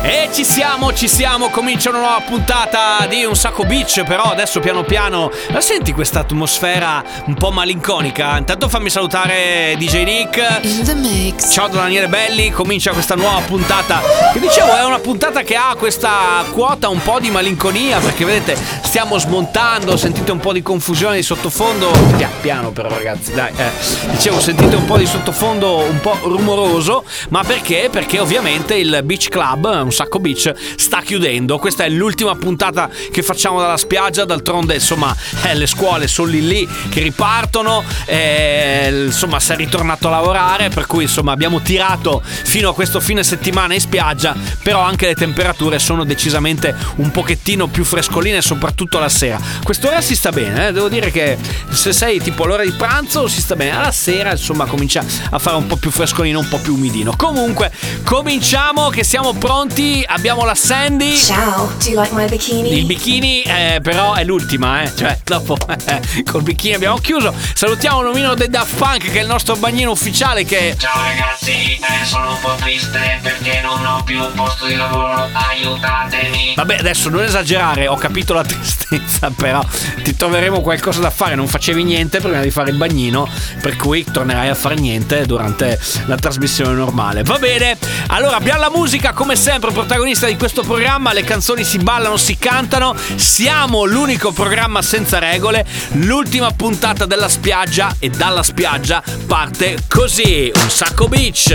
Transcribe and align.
E 0.00 0.28
ci 0.32 0.44
siamo, 0.44 0.92
ci 0.92 1.08
siamo, 1.08 1.50
comincia 1.50 1.90
una 1.90 1.98
nuova 1.98 2.20
puntata 2.20 3.04
di 3.08 3.24
Un 3.24 3.34
Sacco 3.34 3.64
Beach, 3.64 4.04
però 4.04 4.22
adesso 4.22 4.60
piano 4.60 4.84
piano 4.84 5.30
la 5.48 5.60
senti 5.60 5.92
questa 5.92 6.20
atmosfera 6.20 7.02
un 7.24 7.34
po' 7.34 7.50
malinconica? 7.50 8.38
Intanto 8.38 8.68
fammi 8.68 8.90
salutare 8.90 9.74
DJ 9.76 10.04
Nick. 10.04 10.60
In 10.62 10.84
the 10.84 10.94
mix. 10.94 11.52
Ciao 11.52 11.66
da 11.66 11.78
Daniele 11.78 12.06
Belli, 12.08 12.50
comincia 12.50 12.92
questa 12.92 13.16
nuova 13.16 13.40
puntata 13.40 14.00
che 14.32 14.38
dicevo 14.38 14.74
è 14.76 14.84
una 14.84 15.00
puntata 15.00 15.42
che 15.42 15.56
ha 15.56 15.74
questa 15.76 16.44
quota 16.52 16.88
un 16.88 17.02
po' 17.02 17.18
di 17.18 17.30
malinconia 17.30 17.98
perché 17.98 18.24
vedete 18.24 18.56
stiamo 18.88 19.18
smontando, 19.18 19.96
sentite 19.96 20.30
un 20.30 20.38
po' 20.38 20.52
di 20.52 20.62
confusione 20.62 21.16
di 21.16 21.22
sottofondo, 21.22 21.90
Pia- 22.16 22.30
piano 22.40 22.70
però 22.70 22.88
ragazzi 22.88 23.34
dai, 23.34 23.52
eh. 23.54 23.70
dicevo 24.12 24.40
sentite 24.40 24.76
un 24.76 24.84
po' 24.86 24.96
di 24.96 25.06
sottofondo 25.06 25.78
un 25.78 26.00
po' 26.00 26.16
rumoroso, 26.22 27.04
ma 27.28 27.42
perché? 27.42 27.88
Perché 27.90 28.18
ovviamente 28.18 28.76
il 28.76 29.00
Beach 29.04 29.28
Club, 29.28 29.64
un 29.88 29.92
sacco 29.98 30.20
beach, 30.20 30.52
sta 30.76 31.00
chiudendo, 31.00 31.58
questa 31.58 31.82
è 31.82 31.88
l'ultima 31.88 32.36
puntata 32.36 32.88
che 33.10 33.20
facciamo 33.24 33.60
dalla 33.60 33.76
spiaggia, 33.76 34.24
d'altronde 34.24 34.74
insomma 34.74 35.14
eh, 35.42 35.56
le 35.56 35.66
scuole 35.66 36.06
sono 36.06 36.30
lì 36.30 36.46
lì 36.46 36.68
che 36.88 37.02
ripartono, 37.02 37.82
eh, 38.06 39.06
insomma 39.06 39.40
si 39.40 39.50
è 39.50 39.56
ritornato 39.56 40.06
a 40.06 40.12
lavorare, 40.12 40.68
per 40.68 40.86
cui 40.86 41.02
insomma 41.02 41.32
abbiamo 41.32 41.60
tirato 41.62 42.22
fino 42.24 42.68
a 42.68 42.74
questo 42.74 43.00
fine 43.00 43.24
settimana 43.24 43.74
in 43.74 43.80
spiaggia, 43.80 44.36
però 44.62 44.82
anche 44.82 45.06
le 45.06 45.14
temperature 45.16 45.80
sono 45.80 46.04
decisamente 46.04 46.72
un 46.96 47.10
pochettino 47.10 47.66
più 47.66 47.82
frescoline, 47.82 48.40
soprattutto 48.40 49.00
la 49.00 49.08
sera. 49.08 49.40
Quest'ora 49.64 50.00
si 50.00 50.14
sta 50.14 50.30
bene, 50.30 50.68
eh, 50.68 50.72
devo 50.72 50.88
dire 50.88 51.10
che 51.10 51.36
se 51.70 51.92
sei 51.92 52.20
tipo 52.20 52.44
all'ora 52.44 52.62
di 52.62 52.70
pranzo 52.70 53.26
si 53.26 53.40
sta 53.40 53.56
bene, 53.56 53.76
alla 53.76 53.90
sera 53.90 54.30
insomma 54.30 54.66
comincia 54.66 55.04
a 55.30 55.38
fare 55.40 55.56
un 55.56 55.66
po' 55.66 55.76
più 55.76 55.90
frescolino, 55.90 56.38
un 56.38 56.48
po' 56.48 56.58
più 56.58 56.74
umidino. 56.74 57.14
Comunque 57.16 57.72
cominciamo 58.04 58.90
che 58.90 59.02
siamo 59.02 59.32
pronti, 59.32 59.77
abbiamo 60.06 60.44
la 60.44 60.56
Sandy. 60.56 61.16
Ciao, 61.16 61.70
do 61.78 61.88
you 61.88 62.00
like 62.00 62.12
my 62.12 62.28
bikini? 62.28 62.78
Il 62.78 62.84
bikini 62.84 63.42
eh, 63.42 63.78
però 63.80 64.14
è 64.14 64.24
l'ultima, 64.24 64.82
eh. 64.82 64.92
Cioè, 64.94 65.20
dopo 65.24 65.56
eh, 65.86 66.24
col 66.24 66.42
bikini 66.42 66.74
abbiamo 66.74 66.96
chiuso. 66.98 67.32
Salutiamo 67.54 68.02
Nomino 68.02 68.34
dei 68.34 68.48
Daft 68.48 68.74
Punk, 68.76 69.10
che 69.10 69.18
è 69.18 69.22
il 69.22 69.28
nostro 69.28 69.54
bagnino 69.54 69.92
ufficiale 69.92 70.44
che 70.44 70.74
Ciao 70.76 71.00
ragazzi, 71.02 71.74
eh, 71.74 72.04
sono 72.04 72.30
un 72.30 72.40
po' 72.40 72.54
triste 72.58 73.20
perché 73.22 73.60
non 73.60 73.84
ho 73.84 74.02
più 74.02 74.18
un 74.18 74.32
posto 74.34 74.66
di 74.66 74.74
lavoro, 74.74 75.28
aiutatemi. 75.32 76.54
Vabbè, 76.56 76.78
adesso 76.78 77.08
non 77.08 77.22
esagerare, 77.22 77.86
ho 77.86 77.96
capito 77.96 78.34
la 78.34 78.42
tristezza, 78.44 79.30
però 79.30 79.64
ti 80.02 80.16
troveremo 80.16 80.60
qualcosa 80.60 81.00
da 81.00 81.10
fare. 81.10 81.36
Non 81.36 81.46
facevi 81.46 81.84
niente 81.84 82.20
prima 82.20 82.40
di 82.40 82.50
fare 82.50 82.70
il 82.70 82.76
bagnino, 82.76 83.28
per 83.60 83.76
cui 83.76 84.04
tornerai 84.04 84.48
a 84.48 84.54
fare 84.54 84.74
niente 84.74 85.24
durante 85.24 85.78
la 86.06 86.16
trasmissione 86.16 86.74
normale. 86.74 87.22
Va 87.22 87.38
bene, 87.38 87.78
allora 88.08 88.36
abbiamo 88.36 88.60
la 88.60 88.70
musica 88.70 89.12
come 89.12 89.36
sempre, 89.36 89.67
protagonista 89.70 90.26
di 90.26 90.36
questo 90.36 90.62
programma. 90.62 91.12
Le 91.12 91.24
canzoni 91.24 91.64
si 91.64 91.78
ballano, 91.78 92.16
si 92.16 92.38
cantano. 92.38 92.94
Siamo 93.16 93.84
l'unico 93.84 94.32
programma 94.32 94.82
senza 94.82 95.18
regole. 95.18 95.66
L'ultima 95.92 96.50
puntata 96.52 97.06
della 97.06 97.28
spiaggia 97.28 97.96
e 97.98 98.10
dalla 98.10 98.42
spiaggia 98.42 99.02
parte 99.26 99.78
così: 99.88 100.50
un 100.54 100.70
sacco 100.70 101.08
beach. 101.08 101.50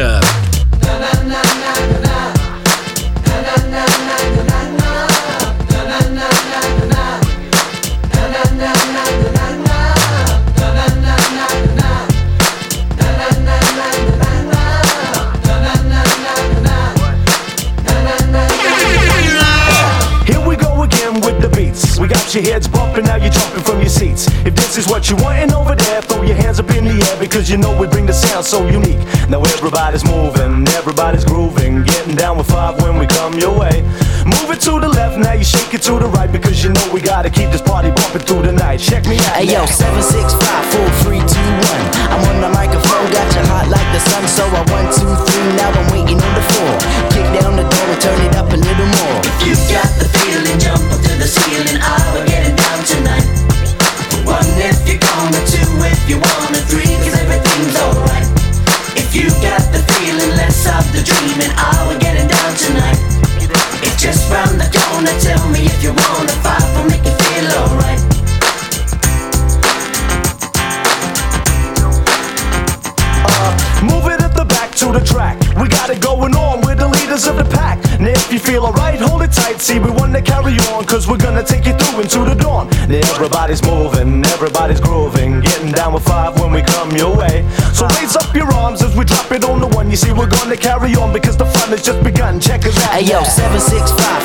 Here 3.74 4.03
got 22.34 22.42
your 22.42 22.54
heads 22.54 22.68
bumping, 22.68 23.06
now 23.06 23.16
you're 23.16 23.30
jumping 23.30 23.62
from 23.62 23.80
your 23.80 23.90
seats. 23.90 24.26
If 24.46 24.56
this 24.56 24.78
is 24.78 24.88
what 24.88 25.08
you 25.10 25.16
wanting 25.18 25.54
over 25.54 25.76
there, 25.76 26.02
throw 26.02 26.24
your 26.24 26.36
hands 26.36 26.60
up 26.60 26.70
in 26.72 26.86
the 26.86 26.98
air 26.98 27.20
because 27.20 27.50
you 27.50 27.58
know 27.58 27.78
we 27.78 27.86
bring 27.86 28.08
the 28.08 28.14
sound 28.14 28.44
so 28.44 28.66
unique. 28.66 28.98
Now 29.30 29.42
everybody's 29.54 30.04
moving, 30.04 30.68
everybody's 30.74 31.26
grooving, 31.26 31.84
getting 31.84 32.16
down 32.16 32.38
with 32.38 32.50
five 32.50 32.82
when 32.82 32.98
we 32.98 33.06
come 33.06 33.38
your 33.38 33.54
way. 33.54 33.84
Move 34.26 34.50
it 34.50 34.62
to 34.66 34.80
the 34.80 34.90
left, 34.90 35.18
now 35.20 35.34
you 35.34 35.44
shake 35.44 35.74
it 35.76 35.84
to 35.84 36.00
the 36.00 36.08
right 36.08 36.32
because 36.32 36.64
you 36.64 36.74
know 36.74 36.86
we 36.92 37.02
gotta 37.02 37.30
keep 37.30 37.52
this 37.52 37.62
party 37.62 37.92
bumping 37.92 38.26
through 38.26 38.42
the 38.42 38.52
night. 38.52 38.80
Check 38.80 39.06
me 39.06 39.18
out. 39.30 39.38
Hey 39.38 39.54
yo, 39.54 39.62
now. 39.62 39.66
seven 39.66 40.02
six 40.02 40.34
five 40.34 40.66
four 40.74 40.90
three 41.06 41.22
two 41.22 41.50
one. 41.70 41.86
I'm 42.10 42.22
on 42.34 42.42
the 42.42 42.50
microphone, 42.50 43.14
got 43.14 43.30
you 43.36 43.46
hot 43.46 43.70
like 43.70 43.90
the 43.94 44.02
sun. 44.10 44.26
So 44.26 44.44
I 44.50 44.62
one 44.74 44.90
two 44.90 45.14
three, 45.30 45.50
now 45.54 45.70
I'm 45.70 45.86
waiting 45.94 46.18
on 46.18 46.34
the 46.34 46.46
four. 46.50 46.72
Kick 47.14 47.28
down 47.38 47.54
the 47.62 47.66
door 47.70 47.83
because 91.14 91.38
the 91.38 91.46
fun 91.46 91.70
has 91.70 91.82
just 91.84 92.04
begun. 92.04 92.40
Check 92.40 92.66
us 92.66 92.76
out. 92.84 92.96
Hey 92.96 93.06
yo, 93.06 93.24
seven 93.24 93.60
six 93.60 93.92
five 93.92 94.24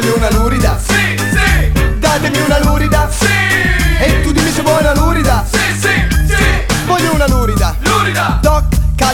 Voglio 0.00 0.14
una 0.14 0.30
lurida. 0.30 0.78
Sì, 0.78 1.18
sì. 1.18 1.98
Datemi 1.98 2.38
una 2.42 2.60
lurida. 2.60 3.10
Sì. 3.10 3.27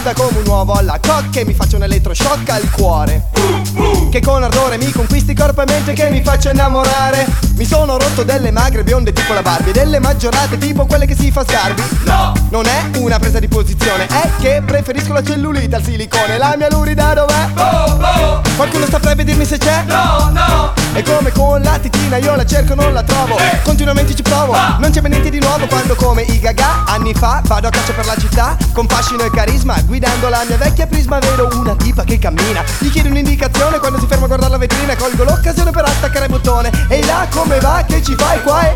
Calda 0.05 0.13
come 0.13 0.39
un 0.39 0.47
uovo 0.47 0.75
alla 0.75 1.01
cocca 1.01 1.41
e 1.41 1.47
mi 1.47 1.55
faccio 1.55 1.77
un 1.77 1.85
elettroshock 1.85 2.51
al 2.51 2.71
cuore. 2.71 3.31
Che 4.11 4.21
con 4.21 4.43
ardore 4.43 4.77
mi 4.77 4.91
conquisti 4.93 5.35
corpo 5.35 5.63
e 5.63 5.65
mente 5.67 5.95
che 5.95 6.11
mi 6.11 6.23
faccia 6.23 6.51
innamorare. 6.51 7.27
Mi 7.57 7.65
sono 7.65 7.97
rotto 7.97 8.23
delle 8.23 8.51
magre 8.51 8.85
bionde 8.85 9.13
tipo 9.13 9.33
la 9.33 9.41
Barbie, 9.41 9.73
delle 9.73 10.01
maggiorate 10.01 10.59
tipo 10.59 10.85
quelle 10.85 11.07
che 11.07 11.17
si 11.17 11.31
fa 11.31 11.43
sgarbi. 11.45 11.83
No! 12.05 12.35
Non 12.51 12.67
è 12.67 12.99
una 12.99 13.19
presa 13.19 13.39
di 13.39 13.49
posizione, 13.49 14.07
è 14.07 14.31
che 14.41 14.63
preferisco 14.65 15.15
la 15.15 15.23
cellulite 15.23 15.77
al 15.77 15.83
silicone. 15.83 16.37
La 16.37 16.55
mia 16.57 16.69
lurida 16.69 17.15
dov'è? 17.15 18.43
Qualcuno 18.57 18.85
sta 18.85 19.01
a 19.03 19.15
dirmi 19.15 19.45
se 19.47 19.57
c'è? 19.57 19.85
No, 19.87 20.31
no! 20.33 20.84
E 20.97 21.03
come 21.03 21.33
con 21.33 21.61
la 21.61 21.77
titina 21.81 22.19
io 22.19 22.37
la 22.37 22.47
cerco 22.47 22.77
non 22.77 22.93
la 22.93 23.03
trovo. 23.03 23.37
Continuamente 23.65 24.15
ci 24.15 24.23
provo. 24.23 24.55
Non 24.79 24.91
c'è 24.93 25.01
niente 25.01 25.29
di 25.29 25.41
nuovo 25.41 25.67
quando 25.67 25.97
come 25.97 26.23
i 26.23 26.39
gaga 26.39 26.85
Anni 26.87 27.13
fa 27.15 27.43
vado 27.47 27.67
a 27.67 27.71
caccia 27.71 27.93
per 27.93 28.07
la 28.07 28.17
città 28.17 28.57
Con 28.73 28.87
fascino 28.87 29.23
e 29.23 29.31
carisma 29.31 29.81
Guidando 29.87 30.29
la 30.29 30.45
mia 30.47 30.57
vecchia 30.57 30.87
prisma 30.87 31.19
vedo 31.19 31.49
una 31.55 31.75
tipa 31.75 32.05
che 32.05 32.19
cammina. 32.19 32.63
Gli 32.79 32.91
chiedo 32.91 33.09
un'indicazione 33.09 33.79
quando 33.79 33.99
si 33.99 34.07
ferma 34.07 34.25
a 34.25 34.29
guardare 34.29 34.53
la 34.53 34.59
vetrina 34.59 34.95
Colgo 34.97 35.25
l'occasione 35.25 35.71
per 35.71 35.85
attaccare 35.85 36.27
il 36.27 36.31
bottone. 36.31 36.71
Ehi 36.89 37.05
là 37.05 37.27
come 37.31 37.59
va 37.59 37.85
che 37.87 38.03
ci 38.03 38.15
fai 38.17 38.41
qua? 38.43 38.61
E 38.71 38.75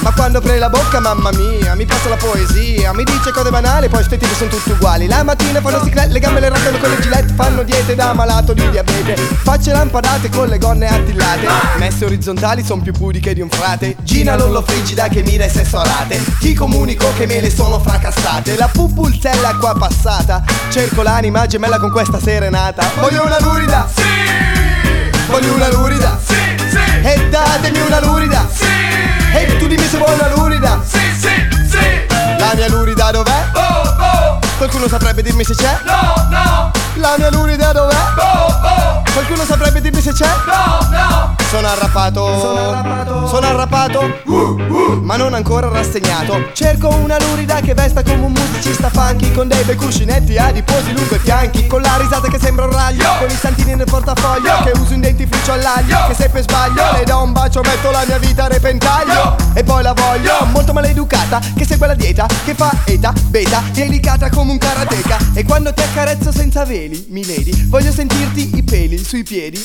Ma 0.00 0.12
quando 0.12 0.38
apre 0.38 0.58
la 0.58 0.68
bocca 0.68 1.00
mamma 1.00 1.30
mia 1.32 1.74
Mi 1.74 1.84
passa 1.84 2.08
la 2.08 2.16
poesia 2.16 2.92
Mi 2.92 3.04
dice 3.04 3.32
cose 3.32 3.50
banali 3.50 3.88
poi 3.88 4.04
sti 4.04 4.18
tipi 4.18 4.34
sono 4.34 4.50
tutti 4.50 4.70
uguali. 4.70 5.06
La 5.08 5.22
mattina 5.24 5.60
fanno 5.60 5.82
ciclette 5.82 6.12
Le 6.12 6.18
gambe 6.20 6.40
le 6.40 6.48
raccano 6.48 6.78
con 6.78 6.90
le 6.90 7.00
gilette 7.00 7.34
Fanno 7.34 7.62
diete 7.62 7.94
da 7.94 8.12
malato 8.12 8.52
di 8.52 8.68
diabete. 8.70 9.14
Facce 9.16 9.72
lampadate 9.72 10.28
con 10.30 10.48
le 10.48 10.58
gonne 10.58 10.86
attillate 11.08 11.46
Messe 11.78 12.04
orizzontali 12.04 12.64
son 12.64 12.82
più 12.82 12.92
pudiche 12.92 13.32
di 13.34 13.40
un 13.40 13.48
frate 13.48 13.96
Gina 14.02 14.36
Lollo 14.36 14.62
frigida 14.62 15.08
che 15.08 15.22
mira 15.22 15.44
e 15.44 15.48
sessualate 15.48 16.22
Ti 16.40 16.54
comunico 16.54 17.12
che 17.16 17.26
me 17.26 17.40
le 17.40 17.50
sono 17.50 17.78
fracassate. 17.80 18.56
La 18.56 18.68
pupulzella 18.68 19.56
qua 19.56 19.74
passata. 19.74 20.42
Cerco 20.70 21.02
l'anima 21.02 21.46
gemella 21.46 21.78
con 21.78 21.90
questa 21.90 22.20
serenata. 22.20 22.90
Voglio 23.00 23.24
una 23.24 23.38
lurida. 23.40 23.88
Sì. 23.94 24.02
Voglio 25.28 25.54
una 25.54 25.68
lurida. 25.70 26.18
Sì, 26.24 26.34
sì. 26.68 27.06
E 27.06 27.28
datemi 27.28 27.80
una 27.80 28.00
lurida. 28.00 28.46
Sì. 28.52 28.64
E 29.34 29.56
tu 29.58 29.66
dimmi 29.66 29.86
se 29.86 29.98
vuoi 29.98 30.14
una 30.14 30.28
lurida. 30.34 30.82
Sì, 30.86 30.98
sì, 31.18 31.28
sì. 31.70 32.06
La 32.38 32.52
mia 32.54 32.68
lurida 32.68 33.10
dov'è? 33.10 33.50
Oh, 33.54 33.60
oh. 33.60 34.38
Qualcuno 34.56 34.88
saprebbe 34.88 35.22
dirmi 35.22 35.44
se 35.44 35.54
c'è? 35.54 35.78
No, 35.84 36.26
no. 36.30 36.70
La 36.94 37.14
mia 37.18 37.30
lurida 37.30 37.72
dov'è? 37.72 38.07
Oh, 39.90 39.90
oh 39.90 39.96
Qualcuno 39.96 39.96
saprebbe 39.96 40.00
dirmi 40.00 40.00
se 40.02 40.12
c'è? 40.12 40.26
No, 40.46 40.88
no 40.90 41.07
Sono 41.48 41.66
arrappato 41.66 42.38
Sono 42.38 42.58
arrappato 42.58 43.26
Sono 43.26 43.46
arrappato 43.46 44.00
Ma 45.00 45.16
non 45.16 45.32
ancora 45.32 45.68
rassegnato. 45.68 46.50
Cerco 46.52 46.88
una 46.88 47.16
lurida 47.18 47.60
che 47.60 47.72
vesta 47.72 48.02
come 48.02 48.26
un 48.26 48.32
musicista 48.32 48.90
funky 48.90 49.32
Con 49.32 49.48
dei 49.48 49.64
bei 49.64 49.74
cuscinetti 49.74 50.36
adiposi 50.36 50.92
lungo 50.92 51.14
i 51.14 51.18
fianchi 51.18 51.66
Con 51.66 51.80
la 51.80 51.96
risata 51.96 52.28
che 52.28 52.38
sembra 52.38 52.66
un 52.66 52.72
raglio 52.72 53.08
Con 53.18 53.28
i 53.28 53.34
santini 53.34 53.74
nel 53.74 53.86
portafoglio 53.86 54.62
Che 54.62 54.78
uso 54.78 54.92
un 54.92 55.00
dentifricio 55.00 55.52
all'aglio 55.52 55.96
Che 56.08 56.14
se 56.14 56.28
per 56.28 56.42
sbaglio 56.42 56.82
Le 56.92 57.04
do 57.04 57.22
un 57.22 57.32
bacio 57.32 57.62
metto 57.62 57.90
la 57.90 58.04
mia 58.06 58.18
vita 58.18 58.44
a 58.44 58.48
repentaglio. 58.48 59.36
E 59.54 59.64
poi 59.64 59.82
la 59.82 59.94
voglio 59.94 60.44
Molto 60.52 60.74
maleducata 60.74 61.40
Che 61.56 61.64
segue 61.64 61.86
la 61.86 61.94
dieta 61.94 62.26
Che 62.44 62.54
fa 62.54 62.70
eta, 62.84 63.12
beta 63.28 63.62
Delicata 63.72 64.28
come 64.28 64.50
un 64.50 64.58
karateka 64.58 65.16
E 65.32 65.44
quando 65.44 65.72
ti 65.72 65.80
accarezzo 65.80 66.30
senza 66.30 66.66
veli 66.66 67.06
Mi 67.08 67.24
vedi 67.24 67.64
Voglio 67.68 67.90
sentirti 67.90 68.56
i 68.56 68.62
peli 68.62 69.02
sui 69.02 69.22
piedi. 69.22 69.64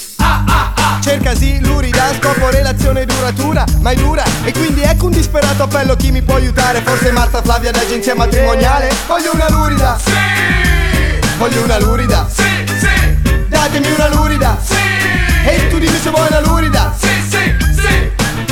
Cercasi 1.02 1.60
lurida, 1.74 2.14
scopo 2.20 2.50
relazione 2.50 3.06
duratura, 3.06 3.66
ma 3.82 3.92
è 3.92 3.96
dura. 3.96 4.24
E 4.44 4.52
quindi 4.52 4.82
ecco 4.82 5.06
un 5.06 5.12
disperato 5.12 5.64
appello, 5.64 5.96
chi 5.96 6.12
mi 6.12 6.22
può 6.22 6.36
aiutare? 6.36 6.82
Forse 6.82 7.12
Marta 7.12 7.42
Flavia 7.42 7.72
d'agenzia 7.72 8.16
matrimoniale? 8.16 8.92
Voglio 9.08 9.32
una 9.34 9.50
lurida. 9.50 9.98
Sì. 10.04 10.12
Voglio 11.38 11.64
una 11.64 11.80
lurida. 11.80 12.28
Sì, 12.32 12.44
sì. 12.80 13.48
Datemi 13.48 13.92
una 13.92 14.08
lurida. 14.10 14.58
Sì. 14.64 14.76
E 15.46 15.68
tu 15.70 15.80
dimmi 15.80 16.00
se 16.00 16.10
vuoi 16.10 16.28
una 16.30 16.40
lurida. 16.40 16.94
Sì 16.98 17.23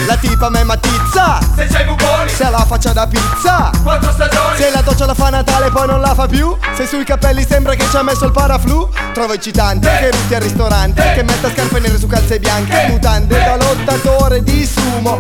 La 0.06 0.18
tipa 0.18 0.50
me 0.50 0.64
matizza. 0.64 1.40
Se 1.56 1.68
c'hai 1.68 1.86
buconi 1.86 2.30
Se 2.30 2.44
ha 2.44 2.50
la 2.50 2.66
faccia 2.66 2.92
da 2.92 3.08
pizza. 3.08 3.72
Quattro 3.84 4.12
stagioni. 4.12 4.58
Se 4.58 4.72
la 4.72 4.82
doccia 4.82 5.06
la 5.06 5.14
fa 5.14 5.30
Natale 5.30 5.70
poi 5.70 5.88
non 5.88 6.02
la 6.02 6.14
fa 6.14 6.28
più. 6.28 6.56
Se 6.76 6.88
sui 6.88 7.04
capelli 7.04 7.46
sembra 7.48 7.76
che 7.76 7.86
ci 7.90 7.96
ha 7.96 8.02
messo 8.02 8.26
il 8.26 8.32
paraflu. 8.32 8.90
Trovo 9.14 9.34
eccitante 9.34 9.90
che 10.00 10.12
rutti 10.12 10.34
al 10.36 10.42
ristorante 10.42 11.14
Che 11.14 11.24
metta 11.24 11.52
scarpe 11.52 11.80
nere 11.80 11.98
su 12.00 12.08
calze 12.08 12.40
bianche 12.40 12.88
Mutande 12.90 13.38
da 13.38 13.56
lottatore 13.56 14.44
di 14.44 14.66
sumo. 14.66 15.20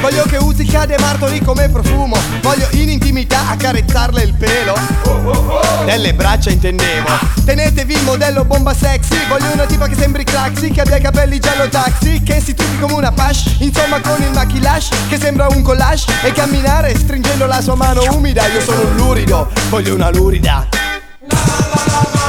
Voglio 0.00 0.24
che 0.24 0.36
usi 0.38 0.64
cade 0.64 0.96
martoli 0.98 1.42
come 1.42 1.68
profumo. 1.68 2.16
Voglio 2.40 2.66
in 2.70 2.88
intimità 2.88 3.50
accarezzarle 3.50 4.22
il 4.22 4.34
pelo. 4.34 4.74
Delle 5.84 6.14
braccia 6.14 6.50
intendevo. 6.50 7.08
Tenetevi 7.44 7.94
il 7.94 8.02
modello 8.04 8.44
bomba 8.44 8.72
sexy. 8.72 9.26
Voglio 9.28 9.52
una 9.52 9.66
tipa 9.66 9.86
che 9.86 9.94
sembri 9.94 10.24
Craxi 10.24 10.70
Che 10.70 10.80
abbia 10.80 10.96
i 10.96 11.00
capelli 11.00 11.38
giallo 11.38 11.68
taxi 11.68 12.20
Che 12.22 12.40
si 12.40 12.54
trucchi 12.54 12.78
come 12.80 12.94
una 12.94 13.12
pash 13.12 13.56
Insomma 13.80 14.00
con 14.02 14.22
il 14.22 14.30
maquillage 14.32 14.94
Che 15.08 15.18
sembra 15.18 15.46
un 15.48 15.62
collage 15.62 16.12
E 16.22 16.32
camminare 16.32 16.94
stringendo 16.94 17.46
la 17.46 17.62
sua 17.62 17.76
mano 17.76 18.02
umida. 18.12 18.46
Io 18.48 18.60
sono 18.60 18.82
un 18.82 18.96
lurido 18.96 19.48
Voglio 19.70 19.94
una 19.94 20.10
lurida. 20.10 20.68
And 21.32 22.19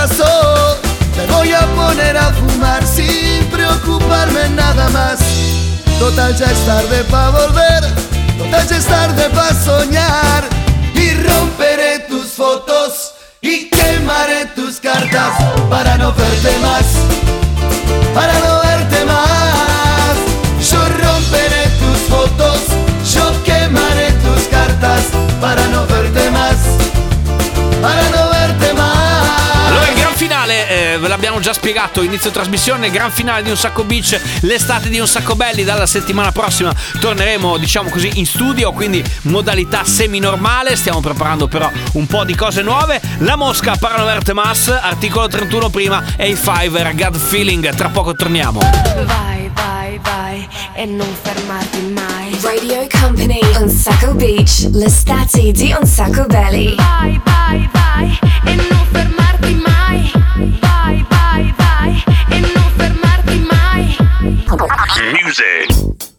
pasó. 0.00 0.78
Te 1.14 1.26
voy 1.26 1.52
a 1.52 1.66
poner 1.76 2.16
a 2.16 2.32
fumar 2.32 2.86
sin 2.86 3.44
preocuparme 3.50 4.48
nada 4.50 4.88
más. 4.90 5.18
Total 5.98 6.34
ya 6.36 6.46
es 6.46 6.66
tarde 6.66 7.04
para 7.10 7.30
volver, 7.30 7.82
total 8.38 8.68
ya 8.68 8.76
es 8.76 8.86
tarde 8.86 9.28
para 9.30 9.54
soñar. 9.54 10.44
Y 10.94 11.14
romperé 11.14 12.00
tus 12.08 12.28
fotos 12.32 13.12
y 13.42 13.68
quemaré 13.68 14.46
tus 14.54 14.80
cartas 14.80 15.32
para 15.68 15.96
no 15.98 16.12
verte 16.12 16.58
más 16.62 16.86
para 18.14 18.32
no 18.40 18.69
ve 31.30 31.36
l'abbiamo 31.36 31.40
già 31.40 31.52
spiegato, 31.52 32.02
inizio 32.02 32.30
trasmissione, 32.30 32.90
gran 32.90 33.10
finale 33.10 33.42
di 33.42 33.50
Un 33.50 33.56
Sacco 33.56 33.84
Beach, 33.84 34.20
l'estate 34.40 34.88
di 34.88 34.98
Un 34.98 35.06
Sacco 35.06 35.36
Belli, 35.36 35.62
dalla 35.62 35.86
settimana 35.86 36.32
prossima 36.32 36.74
torneremo, 36.98 37.56
diciamo 37.56 37.88
così, 37.88 38.18
in 38.18 38.26
studio, 38.26 38.72
quindi 38.72 39.02
modalità 39.22 39.84
semi-normale, 39.84 40.74
stiamo 40.76 41.00
preparando 41.00 41.46
però 41.46 41.70
un 41.92 42.06
po' 42.06 42.24
di 42.24 42.34
cose 42.34 42.62
nuove. 42.62 43.00
La 43.18 43.36
Mosca, 43.36 43.76
Parano 43.76 44.04
Verte 44.04 44.32
Mass, 44.32 44.68
articolo 44.68 45.28
31 45.28 45.68
prima, 45.68 46.02
e 46.16 46.32
A5 46.32 46.76
era 46.76 46.92
God 46.92 47.16
Feeling, 47.16 47.74
tra 47.74 47.88
poco 47.88 48.12
torniamo. 48.12 48.58
Vai, 49.04 49.50
vai, 49.54 50.00
vai 50.02 50.48
e 50.74 50.84
non 50.84 51.08
fermarti 51.22 51.80
mai. 51.94 52.38
Radio 52.42 52.86
Company 53.00 53.40
on 53.56 53.68
Sacco 53.68 54.14
Beach, 54.14 54.68
l'estate 54.72 55.52
di 55.52 55.74
Un 55.78 55.86
Sacco 55.86 56.26
Belly. 56.26 56.74
Vai, 56.74 57.20
vai, 57.24 57.68
vai 57.72 57.79
Music. 65.30 66.09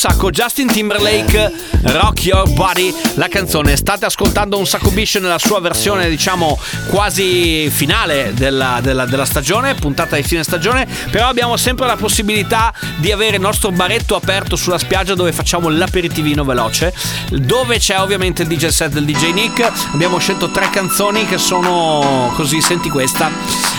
sacco 0.00 0.30
Justin 0.30 0.66
Timberlake 0.66 1.52
Rock 1.82 2.24
Your 2.24 2.50
Body, 2.54 2.90
la 3.16 3.28
canzone. 3.28 3.76
State 3.76 4.06
ascoltando 4.06 4.56
un 4.56 4.66
sacco 4.66 4.88
Bish 4.88 5.16
nella 5.16 5.38
sua 5.38 5.60
versione, 5.60 6.08
diciamo, 6.08 6.58
quasi 6.88 7.68
finale 7.68 8.32
della, 8.32 8.78
della, 8.80 9.04
della 9.04 9.26
stagione, 9.26 9.74
puntata 9.74 10.16
di 10.16 10.22
fine 10.22 10.42
stagione. 10.42 10.86
Però 11.10 11.28
abbiamo 11.28 11.58
sempre 11.58 11.86
la 11.86 11.96
possibilità 11.96 12.72
di 13.00 13.10
avere 13.10 13.36
il 13.36 13.42
nostro 13.42 13.70
baretto 13.70 14.14
aperto 14.14 14.56
sulla 14.56 14.78
spiaggia 14.78 15.14
dove 15.14 15.32
facciamo 15.32 15.68
l'aperitivino 15.68 16.44
veloce, 16.44 16.94
dove 17.30 17.78
c'è 17.78 17.98
ovviamente 17.98 18.42
il 18.42 18.48
DJ 18.48 18.66
set 18.66 18.92
del 18.92 19.04
DJ 19.04 19.32
Nick. 19.32 19.70
Abbiamo 19.92 20.18
scelto 20.18 20.50
tre 20.50 20.68
canzoni 20.70 21.24
che 21.26 21.38
sono 21.38 22.30
così, 22.36 22.60
senti 22.60 22.90
questa. 22.90 23.30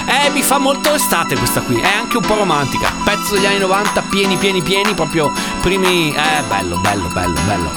Eh, 0.08 0.30
mi 0.32 0.42
fa 0.42 0.58
molto 0.58 0.94
estate 0.94 1.38
questa 1.38 1.62
qui, 1.62 1.80
è 1.80 1.88
anche 1.88 2.18
un 2.18 2.26
po' 2.26 2.36
romantica. 2.36 2.92
Pezzo 3.06 3.36
degli 3.36 3.46
anni 3.46 3.60
90, 3.60 4.02
pieni, 4.10 4.36
pieni, 4.38 4.62
pieni, 4.62 4.94
proprio 4.94 5.32
primi... 5.62 6.14
Eh, 6.14 6.42
bello, 6.48 6.78
bello, 6.78 7.08
bello, 7.10 7.40
bello. 7.46 7.72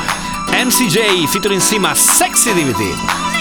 MCJ 0.51 1.27
featuring 1.27 1.61
a 1.85 1.95
Sexy 1.95 2.53
DVD. 2.55 3.34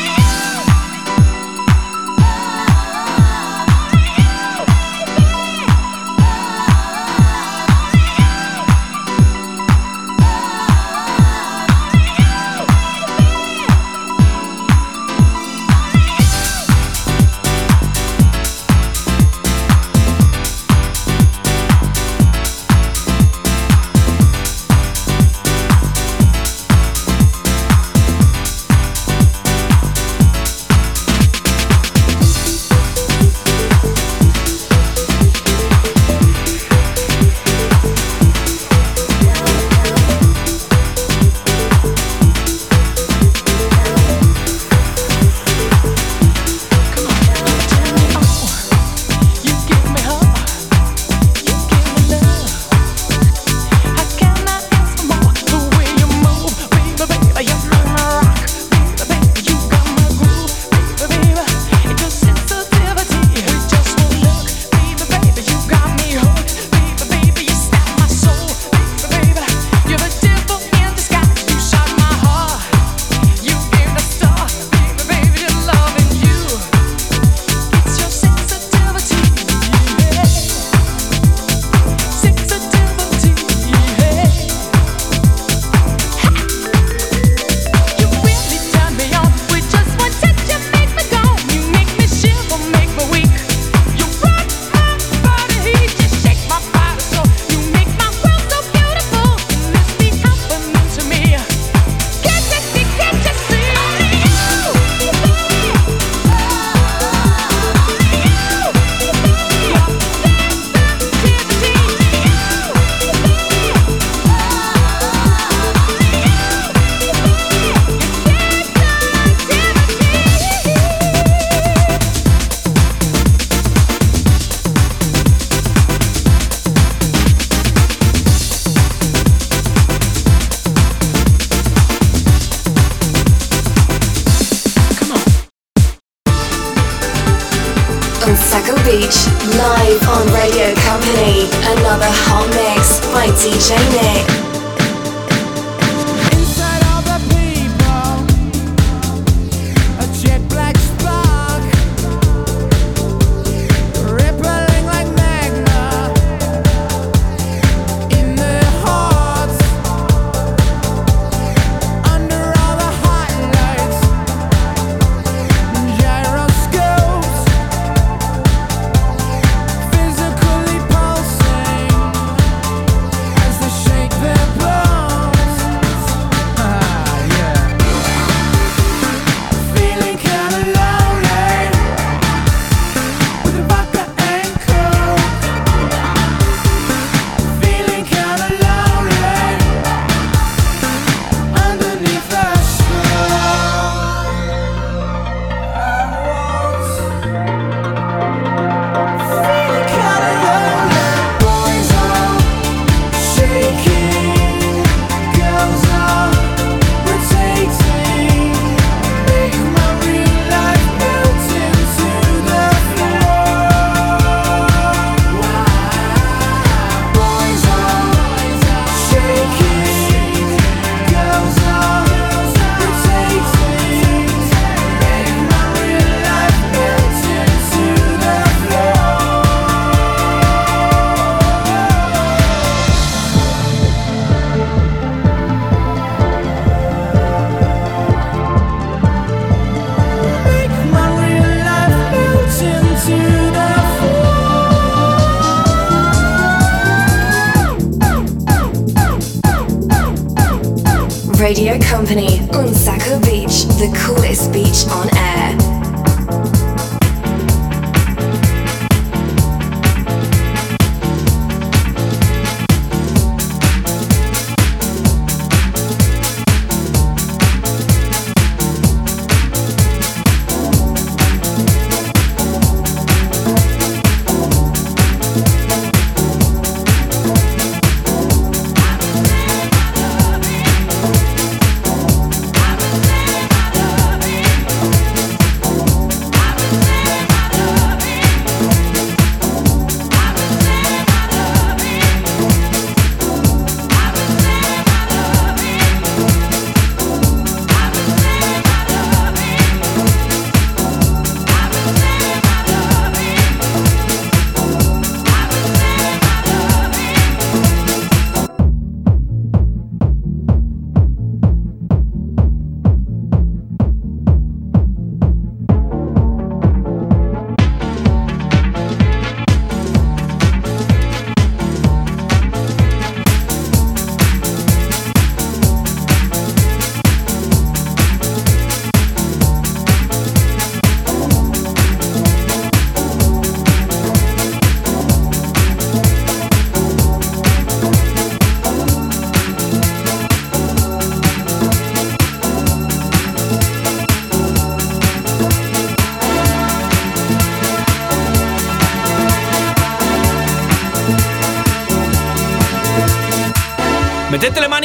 Radio 251.44 251.78
Company 251.80 252.40
on 252.52 252.74
Saco 252.74 253.20
Beach, 253.20 253.66
the 253.76 253.92
coolest 253.98 254.54
beach 254.54 254.88
on 254.88 255.10
air. 255.18 255.73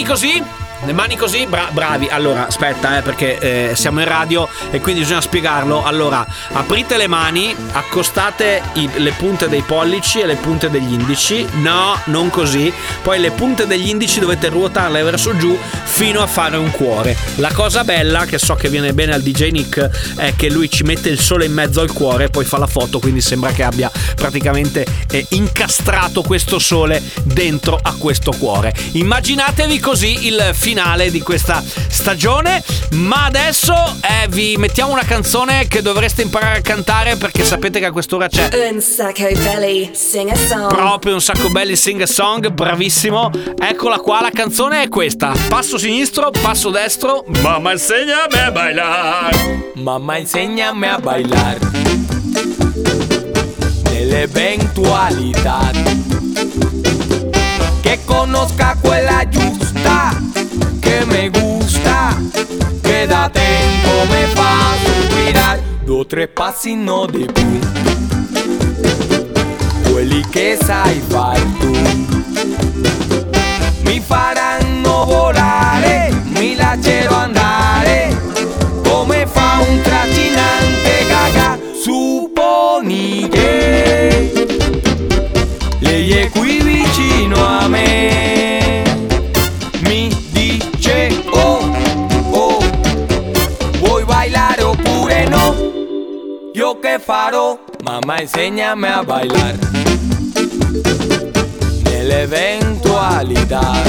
Mettete 0.09 0.27
le 0.27 0.39
mani 0.39 0.47
così. 0.47 0.68
Le 0.89 0.95
mani 0.95 1.17
così, 1.17 1.45
bra- 1.47 1.69
bravi. 1.71 2.09
Allora, 2.11 2.47
aspetta, 2.47 2.97
eh, 2.97 3.03
perché 3.03 3.39
eh, 3.73 3.77
siamo 3.77 4.01
in 4.01 4.09
radio 4.09 4.49
e 4.71 4.81
quindi 4.81 5.03
bisogna 5.03 5.21
spiegarlo. 5.21 5.85
Allora, 5.85 6.27
aprite 6.53 6.97
le 6.97 7.07
mani, 7.07 7.55
accostate 7.73 8.63
i- 8.73 8.89
le 8.97 9.11
punte 9.11 9.51
dei 9.51 9.61
pollici 9.61 10.21
e 10.21 10.25
le 10.25 10.37
punte 10.37 10.71
degli 10.71 10.91
indici. 10.95 11.47
No, 11.61 11.95
non 12.05 12.31
così. 12.31 12.73
Poi 13.03 13.19
le 13.19 13.33
punte 13.33 13.67
degli 13.67 13.91
indici 13.91 14.19
dovete 14.19 14.49
ruotarle 14.49 15.03
verso 15.03 15.37
giù 15.37 15.59
fino 15.85 16.23
a 16.23 16.27
fare 16.27 16.57
un 16.57 16.71
cuore. 16.71 17.15
La 17.35 17.53
cosa 17.53 17.85
bella, 17.85 18.25
che 18.25 18.39
so 18.39 18.55
che 18.55 18.71
viene 18.71 18.95
bene 18.95 19.13
al 19.13 19.21
DJ 19.21 19.51
Nick, 19.51 20.15
è 20.17 20.33
che 20.37 20.49
lui 20.49 20.71
ci 20.71 20.85
mette 20.85 21.11
il 21.11 21.21
sole 21.21 21.45
in 21.45 21.53
mezzo 21.53 21.83
al 21.83 21.93
cuore 21.93 22.25
e 22.25 22.29
poi 22.31 22.47
fa 22.47 22.57
la 22.57 22.67
foto, 22.67 22.99
quindi 22.99 23.21
sembra 23.21 23.53
che 23.53 23.63
abbia 23.63 23.91
praticamente 24.15 24.87
eh, 25.11 25.27
incastrato 25.33 26.23
questo 26.23 26.59
sole 26.59 27.03
dentro 27.25 27.79
a 27.81 27.93
questo 27.99 28.33
cuore. 28.39 28.73
Immaginatevi 28.93 29.79
così 29.81 30.27
il 30.29 30.53
finale 30.55 30.77
di 31.11 31.21
questa 31.21 31.61
stagione, 31.89 32.63
ma 32.93 33.25
adesso 33.25 33.75
eh, 34.01 34.29
vi 34.29 34.57
mettiamo 34.57 34.93
una 34.93 35.03
canzone 35.03 35.67
che 35.67 35.83
dovreste 35.83 36.23
imparare 36.23 36.59
a 36.59 36.61
cantare 36.61 37.17
perché 37.17 37.43
sapete 37.43 37.81
che 37.81 37.87
a 37.87 37.91
quest'ora 37.91 38.29
c'è 38.29 38.49
Un 38.71 38.81
Sacco 38.81 39.29
Belly, 39.43 39.91
sing 39.93 40.31
a 40.31 40.37
song. 40.37 40.69
proprio 40.69 41.15
un 41.15 41.21
sacco 41.21 41.51
belli 41.51 41.75
sing 41.75 42.01
a 42.03 42.07
song, 42.07 42.49
bravissimo. 42.51 43.31
Eccola 43.59 43.99
qua, 43.99 44.21
la 44.21 44.31
canzone 44.31 44.85
è 44.85 44.89
questa. 44.89 45.33
Passo 45.49 45.79
sinistro, 45.79 46.31
passo 46.31 46.71
destro. 46.71 47.25
Mamma 47.41 47.73
insegnami 47.73 48.39
a 48.39 48.51
bailar. 48.53 49.37
Mamma 49.75 50.17
insegnami 50.17 50.87
a 50.87 50.99
bailar 50.99 51.59
nell'eventualità 53.91 55.71
che 57.81 57.99
conosca 58.05 58.77
quella 58.81 59.29
giusta 59.29 60.38
che 60.89 61.05
me 61.05 61.29
gusta. 61.29 62.17
Che 62.81 63.07
da 63.07 63.29
tempo 63.31 63.91
me 64.09 64.25
fa 64.33 64.75
sospirar 64.83 65.61
due 65.85 65.99
o 65.99 66.07
tre 66.07 66.29
passi 66.29 66.75
no 66.75 67.05
di 67.07 67.27
più 67.31 67.59
quelli 69.91 70.25
che 70.31 70.57
sai 70.63 71.03
far 71.09 71.41
enséñame 98.39 98.89
a 98.89 99.03
bailar. 99.03 99.57
Nell'eventualità 101.83 103.83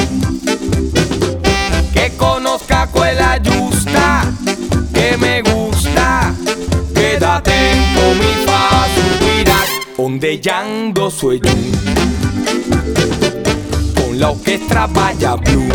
che 1.94 2.16
conosca 2.16 2.88
quella 2.92 3.40
giusta, 3.42 4.34
che 4.92 5.16
me 5.18 5.42
gusta, 5.42 6.34
che 6.94 7.18
da 7.20 7.40
tempo 7.42 8.02
mi 8.18 8.34
fa 8.44 8.88
suspirar, 8.96 9.68
ondeggiando 9.98 11.10
su 11.10 11.30
e 11.30 11.40
giù, 11.40 11.70
con 13.94 14.18
l'orchestra 14.18 14.88
balla 14.88 15.38
blu. 15.38 15.68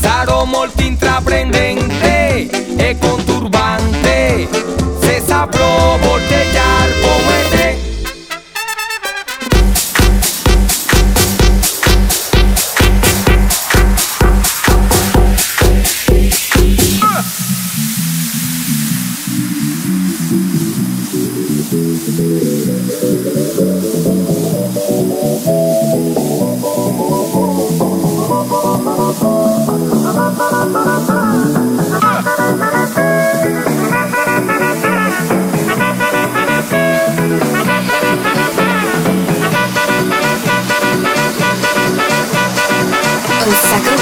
Sarò 0.00 0.46
molto 0.46 0.82
intraprendente 0.82 2.48
e 2.76 2.96
conturbante 2.98 4.85
una 5.46 5.48
pro 5.48 5.98
botella 5.98 6.65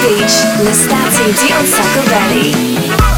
Beach, 0.07 0.47
l'estate 0.59 1.33
di 1.33 1.53
On 1.59 1.64
Sacco 1.64 2.03
Valley. 2.11 3.13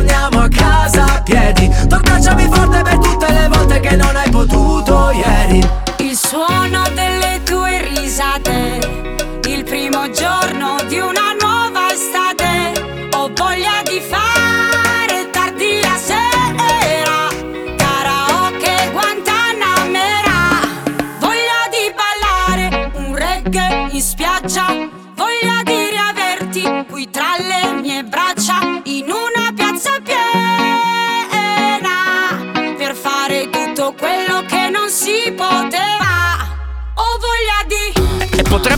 Torniamo 0.00 0.40
a 0.40 0.48
casa 0.48 1.04
a 1.16 1.22
piedi. 1.22 1.68
Tu 1.86 1.94
abbracciami 1.94 2.48
forte 2.50 2.82
per 2.82 2.98
tutte 2.98 3.30
le 3.30 3.48
volte 3.48 3.80
che 3.80 3.96
non 3.96 4.16
hai 4.16 4.30
potuto 4.30 5.10
ieri. 5.10 5.68
Il 5.98 6.16
suono 6.16 6.79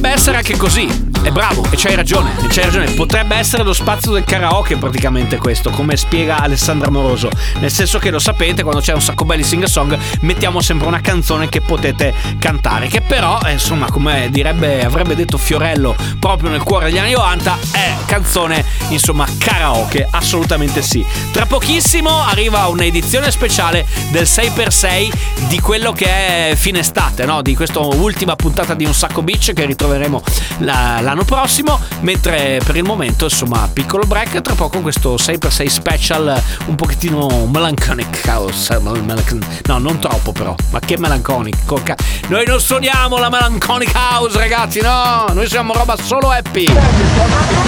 potrebbe 0.02 0.08
essere 0.08 0.36
anche 0.36 0.56
così. 0.56 1.11
È 1.22 1.30
bravo, 1.30 1.64
e 1.70 1.76
c'hai 1.76 1.94
ragione, 1.94 2.32
e 2.42 2.48
c'hai 2.48 2.64
ragione. 2.64 2.90
Potrebbe 2.90 3.36
essere 3.36 3.62
lo 3.62 3.72
spazio 3.72 4.10
del 4.10 4.24
karaoke 4.24 4.76
praticamente 4.76 5.36
questo, 5.36 5.70
come 5.70 5.96
spiega 5.96 6.40
Alessandra 6.40 6.90
Moroso. 6.90 7.30
Nel 7.60 7.70
senso 7.70 8.00
che 8.00 8.10
lo 8.10 8.18
sapete, 8.18 8.64
quando 8.64 8.80
c'è 8.80 8.92
un 8.92 9.00
sacco 9.00 9.24
belli 9.24 9.44
sing 9.44 9.62
song, 9.64 9.96
mettiamo 10.22 10.60
sempre 10.60 10.88
una 10.88 11.00
canzone 11.00 11.48
che 11.48 11.60
potete 11.60 12.12
cantare. 12.40 12.88
Che 12.88 13.02
però, 13.02 13.38
eh, 13.44 13.52
insomma, 13.52 13.88
come 13.88 14.30
direbbe, 14.32 14.84
avrebbe 14.84 15.14
detto 15.14 15.38
Fiorello 15.38 15.94
proprio 16.18 16.50
nel 16.50 16.64
cuore 16.64 16.86
degli 16.86 16.98
anni 16.98 17.12
90, 17.12 17.58
è 17.70 17.94
canzone, 18.04 18.64
insomma, 18.88 19.24
karaoke. 19.38 20.04
Assolutamente 20.10 20.82
sì. 20.82 21.06
Tra 21.30 21.46
pochissimo 21.46 22.24
arriva 22.24 22.66
un'edizione 22.66 23.30
speciale 23.30 23.86
del 24.10 24.24
6x6 24.24 25.12
di 25.46 25.60
quello 25.60 25.92
che 25.92 26.50
è 26.50 26.56
fine 26.56 26.80
estate, 26.80 27.24
no? 27.26 27.42
Di 27.42 27.54
questa 27.54 27.78
ultima 27.78 28.34
puntata 28.34 28.74
di 28.74 28.84
Un 28.84 28.94
Sacco 28.94 29.22
Beach 29.22 29.52
che 29.52 29.64
ritroveremo 29.64 30.20
la- 30.58 31.10
l'anno 31.12 31.24
prossimo. 31.24 31.78
Mentre 32.00 32.60
per 32.64 32.76
il 32.76 32.84
momento, 32.84 33.24
insomma, 33.24 33.68
piccolo 33.72 34.04
break. 34.04 34.40
Tra 34.40 34.54
poco 34.54 34.80
questo 34.80 35.14
6x6 35.16 35.66
special 35.66 36.42
un 36.66 36.74
pochettino 36.74 37.46
melancholic 37.46 38.22
house. 38.26 38.78
mel- 38.80 39.02
melan- 39.02 39.20
No, 39.66 39.78
non 39.78 39.98
troppo 39.98 40.32
però. 40.32 40.54
Ma 40.70 40.80
che 40.80 40.98
melanconico. 40.98 41.80
Noi 42.28 42.46
non 42.46 42.60
suoniamo 42.60 43.18
la 43.18 43.28
melancholic 43.28 43.92
house, 43.94 44.38
ragazzi, 44.38 44.80
no! 44.80 45.26
Noi 45.32 45.46
siamo 45.48 45.72
roba 45.74 45.96
solo 45.96 46.30
happy. 46.30 47.61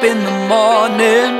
Up 0.00 0.06
in 0.06 0.24
the 0.24 0.48
morning 0.48 1.32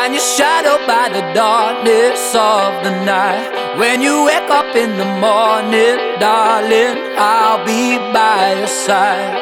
and 0.00 0.12
you're 0.12 0.30
shadowed 0.36 0.86
by 0.86 1.08
the 1.08 1.22
darkness 1.32 2.34
of 2.34 2.84
the 2.84 2.92
night. 3.04 3.48
When 3.78 4.02
you 4.02 4.24
wake 4.26 4.50
up 4.50 4.76
in 4.76 4.98
the 4.98 5.10
morning, 5.26 5.96
darling, 6.20 6.96
I'll 7.16 7.64
be 7.64 7.96
by 8.12 8.58
your 8.58 8.66
side. 8.66 9.32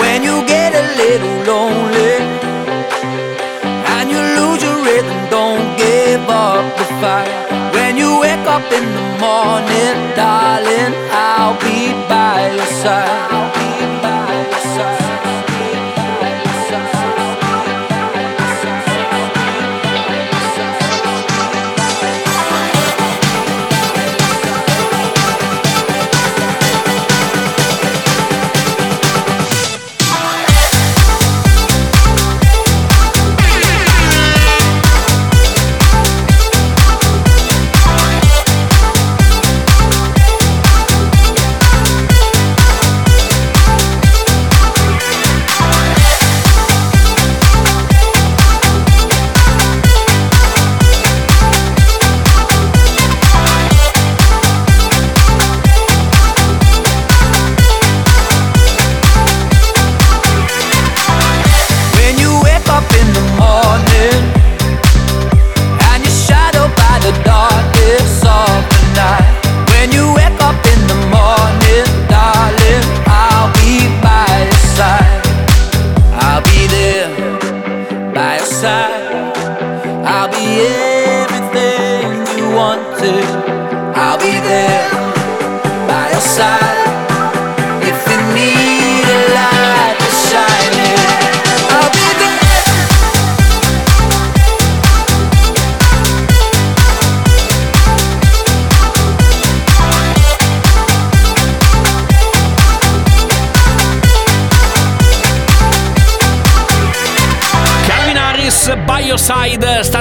When 0.00 0.22
you 0.22 0.44
get 0.46 0.74
a 0.74 0.86
little 1.02 1.36
lonely 1.50 2.16
and 3.94 4.10
you 4.10 4.20
lose 4.38 4.62
your 4.62 4.78
rhythm, 4.84 5.18
don't 5.30 5.66
give 5.78 6.28
up 6.28 6.64
the 6.76 6.88
fight. 7.00 7.32
When 7.72 7.96
you 7.96 8.20
wake 8.20 8.46
up 8.56 8.66
in 8.78 8.84
the 8.98 9.06
morning, 9.24 9.96
darling, 10.14 10.92
I'll 11.10 11.58
be 11.60 11.92
by 12.08 12.52
your 12.54 12.72
side. 12.84 13.67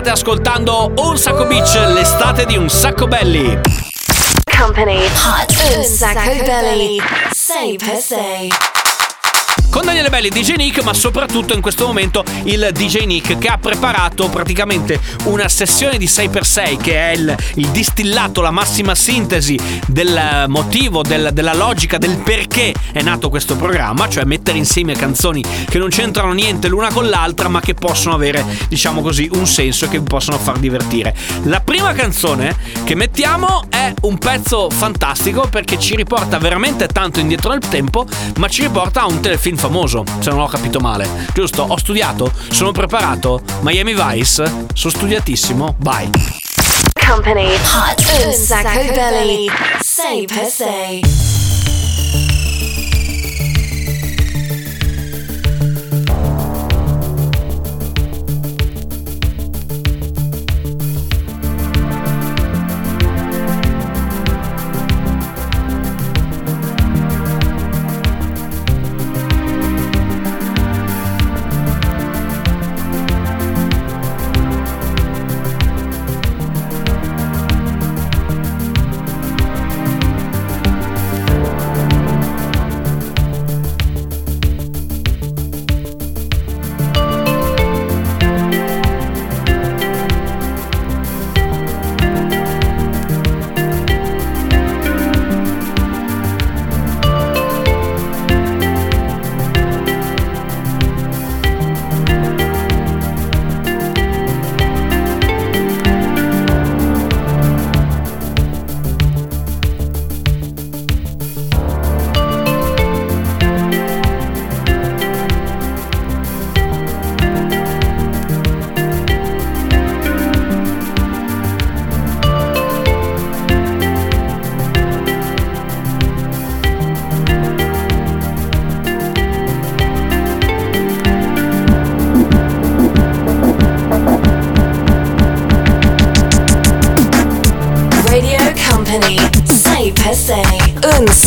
State 0.08 0.10
ascoltando 0.10 0.94
Un 0.98 1.18
Sacco 1.18 1.46
Beach, 1.46 1.76
l'estate 1.94 2.46
di 2.46 2.56
Un 2.56 2.70
Sacco 2.70 3.08
Belli. 3.08 3.60
Company 4.58 5.06
Hot 5.06 5.76
Un 5.76 5.84
Sacco 5.84 6.44
Belly. 6.44 6.98
Say 7.32 7.76
per 7.76 7.98
se. 7.98 8.48
Con 9.78 9.86
Daniele 9.86 10.10
Belli, 10.10 10.30
DJ 10.30 10.56
Nick, 10.56 10.82
ma 10.82 10.92
soprattutto 10.92 11.54
in 11.54 11.62
questo 11.62 11.86
momento 11.86 12.24
il 12.46 12.68
DJ 12.74 13.04
Nick 13.06 13.38
che 13.38 13.48
ha 13.48 13.60
preparato 13.60 14.28
praticamente 14.28 15.00
una 15.26 15.48
sessione 15.48 16.00
di 16.00 16.08
6x6 16.08 16.78
che 16.78 16.96
è 16.96 17.12
il, 17.12 17.36
il 17.54 17.68
distillato, 17.68 18.42
la 18.42 18.50
massima 18.50 18.96
sintesi 18.96 19.56
del 19.86 20.46
motivo, 20.48 21.04
del- 21.04 21.30
della 21.32 21.54
logica, 21.54 22.00
del 22.00 22.18
perché 22.18 22.74
è 22.92 23.04
nato 23.04 23.30
questo 23.30 23.56
programma, 23.56 24.10
cioè 24.10 24.24
mettere 24.24 24.58
insieme 24.58 24.96
canzoni 24.96 25.44
che 25.70 25.78
non 25.78 25.90
c'entrano 25.90 26.32
niente 26.32 26.70
l'una 26.70 26.92
con 26.92 27.08
l'altra 27.08 27.48
ma 27.48 27.60
che 27.60 27.76
possono 27.76 28.16
avere, 28.16 28.44
diciamo 28.68 29.04
così, 29.04 29.30
un 29.34 29.46
senso 29.46 29.86
e 29.86 29.90
che 29.90 30.00
vi 30.00 30.08
possono 30.08 30.40
far 30.40 30.58
divertire. 30.58 31.16
La 31.44 31.60
prima 31.60 31.94
canzone 31.94 32.58
che 32.84 32.96
mettiamo 32.96 33.66
è 33.70 33.94
un 34.02 34.18
pezzo 34.18 34.72
fantastico 34.72 35.48
perché 35.48 35.78
ci 35.78 35.96
riporta 35.96 36.40
veramente 36.40 36.88
tanto 36.88 37.20
indietro 37.20 37.52
nel 37.52 37.60
tempo, 37.60 38.08
ma 38.38 38.48
ci 38.48 38.64
riporta 38.64 39.02
a 39.02 39.06
un 39.06 39.20
telefilm 39.20 39.66
famoso, 39.68 40.04
se 40.20 40.30
non 40.30 40.40
ho 40.40 40.48
capito 40.48 40.80
male. 40.80 41.28
Giusto? 41.34 41.64
Ho 41.64 41.78
studiato, 41.78 42.32
sono 42.50 42.72
preparato. 42.72 43.42
Miami 43.62 43.94
Vice, 43.94 44.68
sono 44.74 44.94
studiatissimo. 44.94 45.76
Bye. 45.78 46.10
Company. 47.06 47.54
Hot. 47.54 48.26
Un 48.26 48.34
sacco 48.34 48.94
belli. 48.94 49.50
6 49.80 50.26
per 50.26 50.46
6. 50.46 51.47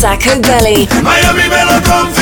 Sacco 0.00 0.40
Belly. 0.40 0.88
Miami 1.02 1.46
me 1.50 2.19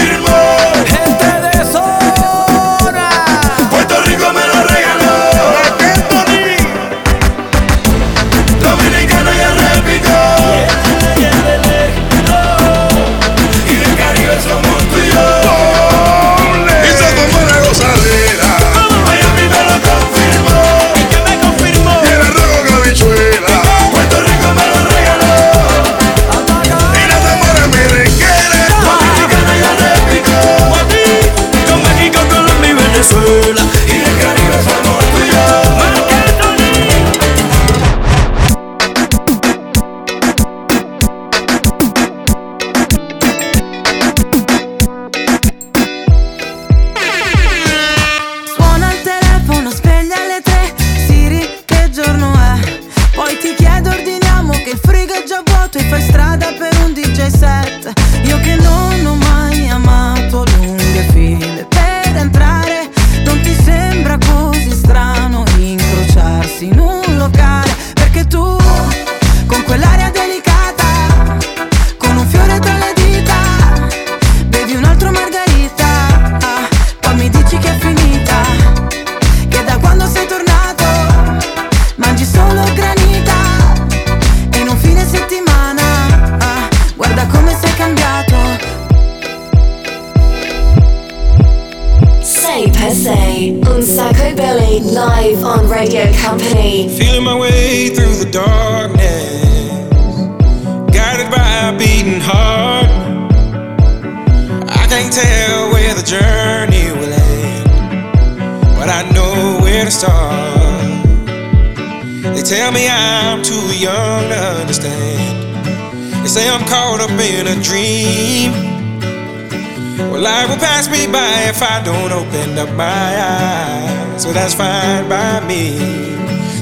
my 122.78 122.84
eyes. 122.84 124.22
So 124.22 124.32
that's 124.32 124.54
fine 124.54 125.08
by 125.08 125.44
me. 125.46 125.78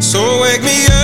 So 0.01 0.41
wake 0.41 0.63
me 0.63 0.87
up 0.87 0.96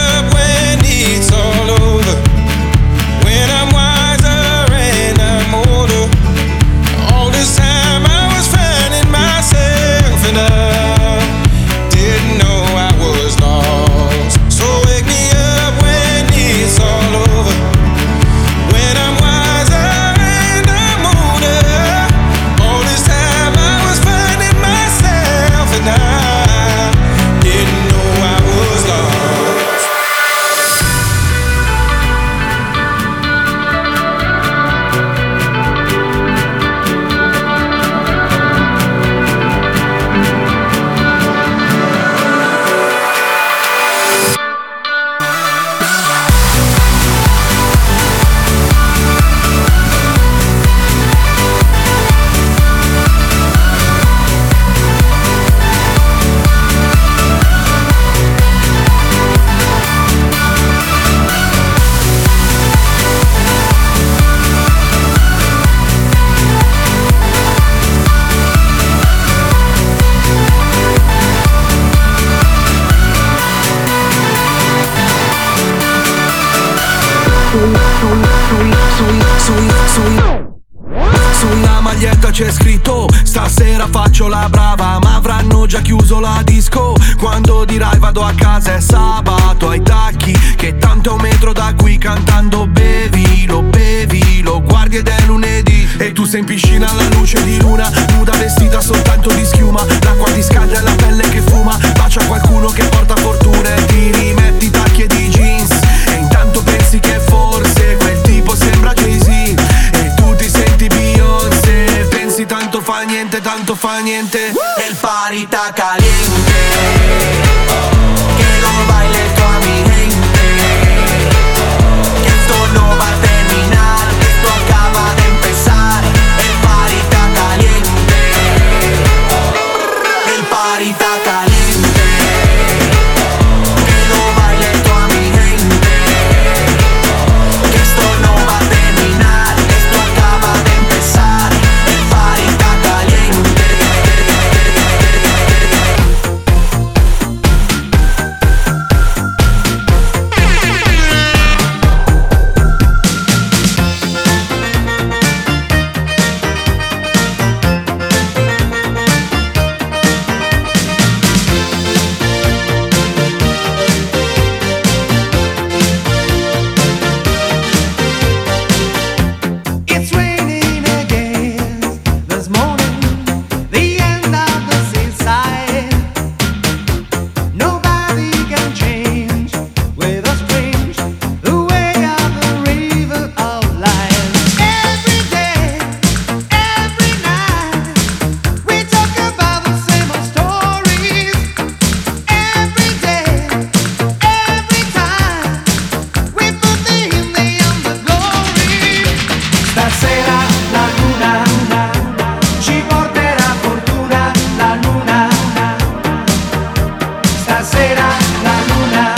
Stasera 207.62 208.08
la 208.42 208.74
luna 208.74 209.14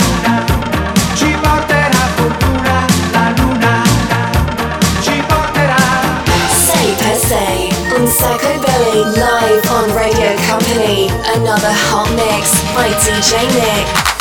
ci 1.15 1.35
porterà 1.41 2.07
fortuna, 2.15 2.85
la 3.11 3.33
luna 3.37 3.81
ci 5.01 5.23
porterà. 5.25 5.75
Say 6.49 6.93
per 6.95 7.17
se 7.17 7.73
on 7.95 8.05
Psycho 8.05 8.59
Belly 8.59 9.03
live 9.15 9.67
on 9.71 9.91
Radio 9.95 10.35
Company. 10.47 11.09
Another 11.33 11.73
hot 11.89 12.07
mix 12.11 12.51
by 12.75 12.87
DJ 13.01 13.47
Nick. 13.55 14.14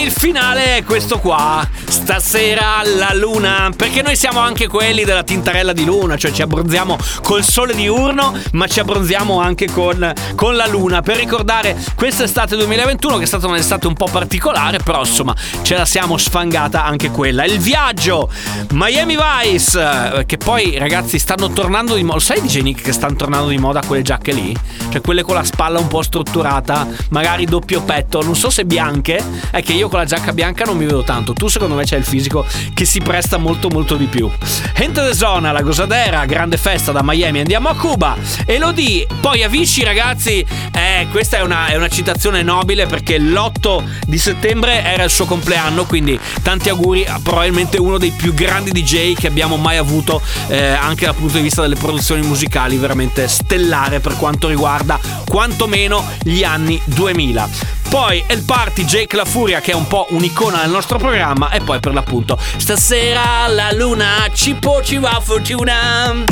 Il 0.00 0.12
finale 0.12 0.78
è 0.78 0.84
questo 0.84 1.18
qua. 1.18 1.68
Stasera 1.86 2.80
la 2.96 3.12
luna. 3.12 3.70
Perché 3.76 4.00
noi 4.00 4.16
siamo 4.16 4.40
anche 4.40 4.66
quelli 4.66 5.04
della 5.04 5.22
tintarella 5.22 5.74
di 5.74 5.84
luna, 5.84 6.16
cioè 6.16 6.32
ci 6.32 6.40
abbronziamo 6.40 6.96
col 7.22 7.44
sole 7.44 7.74
diurno, 7.74 8.34
ma 8.52 8.66
ci 8.66 8.80
abbronziamo 8.80 9.38
anche 9.38 9.70
con, 9.70 10.10
con 10.36 10.56
la 10.56 10.66
luna. 10.66 11.02
Per 11.02 11.16
ricordare 11.16 11.76
quest'estate 11.94 12.56
2021, 12.56 13.18
che 13.18 13.24
è 13.24 13.26
stata 13.26 13.46
un'estate 13.46 13.86
un 13.86 13.92
po' 13.92 14.08
particolare, 14.10 14.78
però 14.78 15.00
insomma 15.00 15.34
ce 15.60 15.76
la 15.76 15.84
siamo 15.84 16.16
sfangata 16.16 16.82
anche 16.82 17.10
quella. 17.10 17.44
Il 17.44 17.58
viaggio 17.58 18.30
Miami 18.70 19.18
Vice, 19.18 19.78
eh, 20.14 20.24
che 20.24 20.38
poi 20.38 20.78
ragazzi 20.78 21.18
stanno 21.18 21.50
tornando 21.50 21.94
di 21.94 22.04
moda. 22.04 22.20
Sai 22.20 22.40
DJ 22.40 22.62
Nick 22.62 22.82
che 22.82 22.92
stanno 22.92 23.16
tornando 23.16 23.48
di 23.48 23.58
moda 23.58 23.82
quelle 23.86 24.02
giacche 24.02 24.32
lì? 24.32 24.56
Cioè 24.90 25.02
quelle 25.02 25.22
con 25.22 25.34
la 25.34 25.44
spalla 25.44 25.78
un 25.78 25.88
po' 25.88 26.00
strutturata, 26.00 26.88
magari 27.10 27.44
doppio 27.44 27.82
petto, 27.82 28.22
non 28.22 28.34
so 28.34 28.48
se 28.48 28.64
bianche. 28.64 29.22
È 29.50 29.62
che 29.62 29.74
io 29.74 29.88
con 29.90 29.98
la 29.98 30.06
giacca 30.06 30.32
bianca 30.32 30.64
non 30.64 30.78
mi 30.78 30.86
vedo 30.86 31.02
tanto. 31.02 31.34
Tu 31.34 31.48
secondo 31.48 31.74
me 31.74 31.84
c'hai 31.84 31.98
il 31.98 32.04
fisico 32.04 32.46
che 32.72 32.86
si 32.86 33.00
presta 33.00 33.36
molto 33.36 33.68
molto 33.68 33.96
di 33.96 34.06
più. 34.06 34.30
Enter 34.74 35.08
the 35.08 35.14
Zone, 35.14 35.52
la 35.52 35.60
Gosadera, 35.60 36.24
grande 36.24 36.56
festa 36.56 36.92
da 36.92 37.02
Miami, 37.02 37.40
andiamo 37.40 37.68
a 37.68 37.74
Cuba. 37.74 38.16
Elodie, 38.46 39.06
poi 39.20 39.42
Avicii 39.42 39.84
ragazzi, 39.84 40.46
eh, 40.72 41.06
questa 41.10 41.38
è 41.38 41.42
una, 41.42 41.66
è 41.66 41.76
una 41.76 41.88
citazione 41.88 42.42
nobile 42.42 42.86
perché 42.86 43.18
l'8 43.18 43.82
di 44.06 44.18
settembre 44.18 44.84
era 44.84 45.02
il 45.02 45.10
suo 45.10 45.26
compleanno, 45.26 45.84
quindi 45.84 46.18
tanti 46.42 46.68
auguri 46.68 47.04
a 47.04 47.20
probabilmente 47.22 47.76
uno 47.78 47.98
dei 47.98 48.12
più 48.12 48.32
grandi 48.32 48.70
DJ 48.70 49.14
che 49.14 49.26
abbiamo 49.26 49.56
mai 49.56 49.76
avuto 49.76 50.22
eh, 50.46 50.68
anche 50.68 51.04
dal 51.04 51.16
punto 51.16 51.36
di 51.36 51.42
vista 51.42 51.62
delle 51.62 51.74
produzioni 51.74 52.22
musicali, 52.22 52.76
veramente 52.76 53.26
stellare 53.26 53.98
per 53.98 54.16
quanto 54.16 54.48
riguarda 54.48 54.98
quantomeno 55.26 56.04
gli 56.22 56.44
anni 56.44 56.80
2000. 56.84 57.78
Poi 57.90 58.22
El 58.28 58.44
Party, 58.44 58.84
Jake 58.84 59.16
La 59.16 59.24
Furia, 59.24 59.60
che 59.60 59.72
è 59.72 59.74
un 59.74 59.88
po' 59.88 60.06
un'icona 60.10 60.60
del 60.60 60.70
nostro 60.70 60.96
programma. 60.96 61.50
E 61.50 61.60
poi 61.60 61.80
per 61.80 61.92
l'appunto, 61.92 62.38
stasera 62.56 63.48
la 63.48 63.72
luna 63.72 64.28
ci 64.32 64.54
può 64.54 64.80
ci 64.80 64.96
va 64.98 65.20
fortuna. 65.20 66.24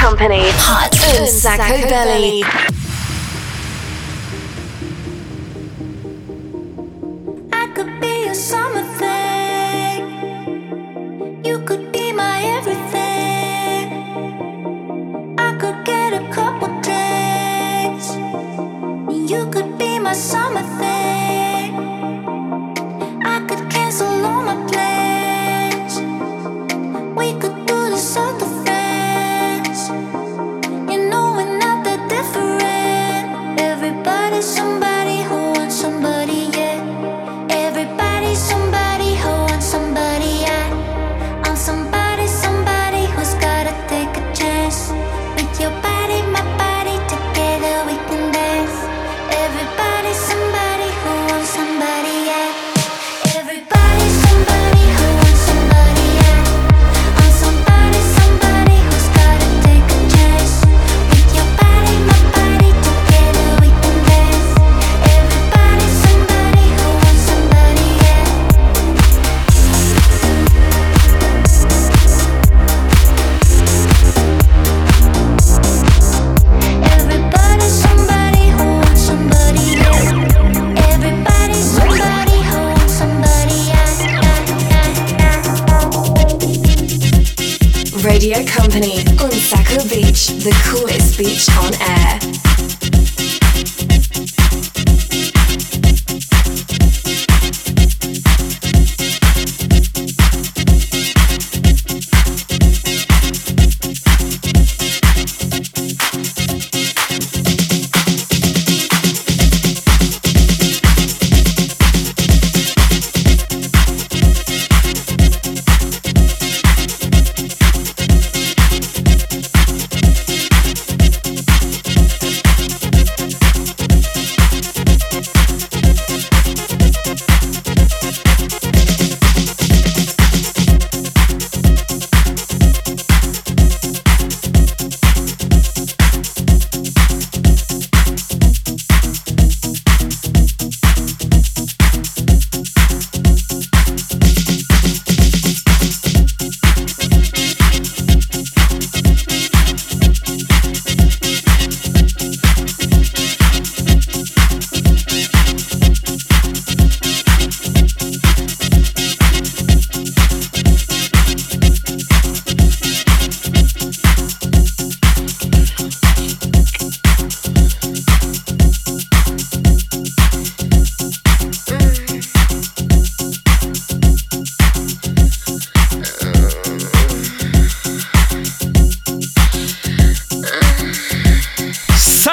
Company. 0.00 0.48
Hot 0.48 1.18
un 1.18 1.26
sacco 1.26 1.86
belly. 1.88 2.44
I 7.52 7.72
could 7.74 7.98
be 7.98 8.22
your 8.24 8.34
summer 8.36 8.79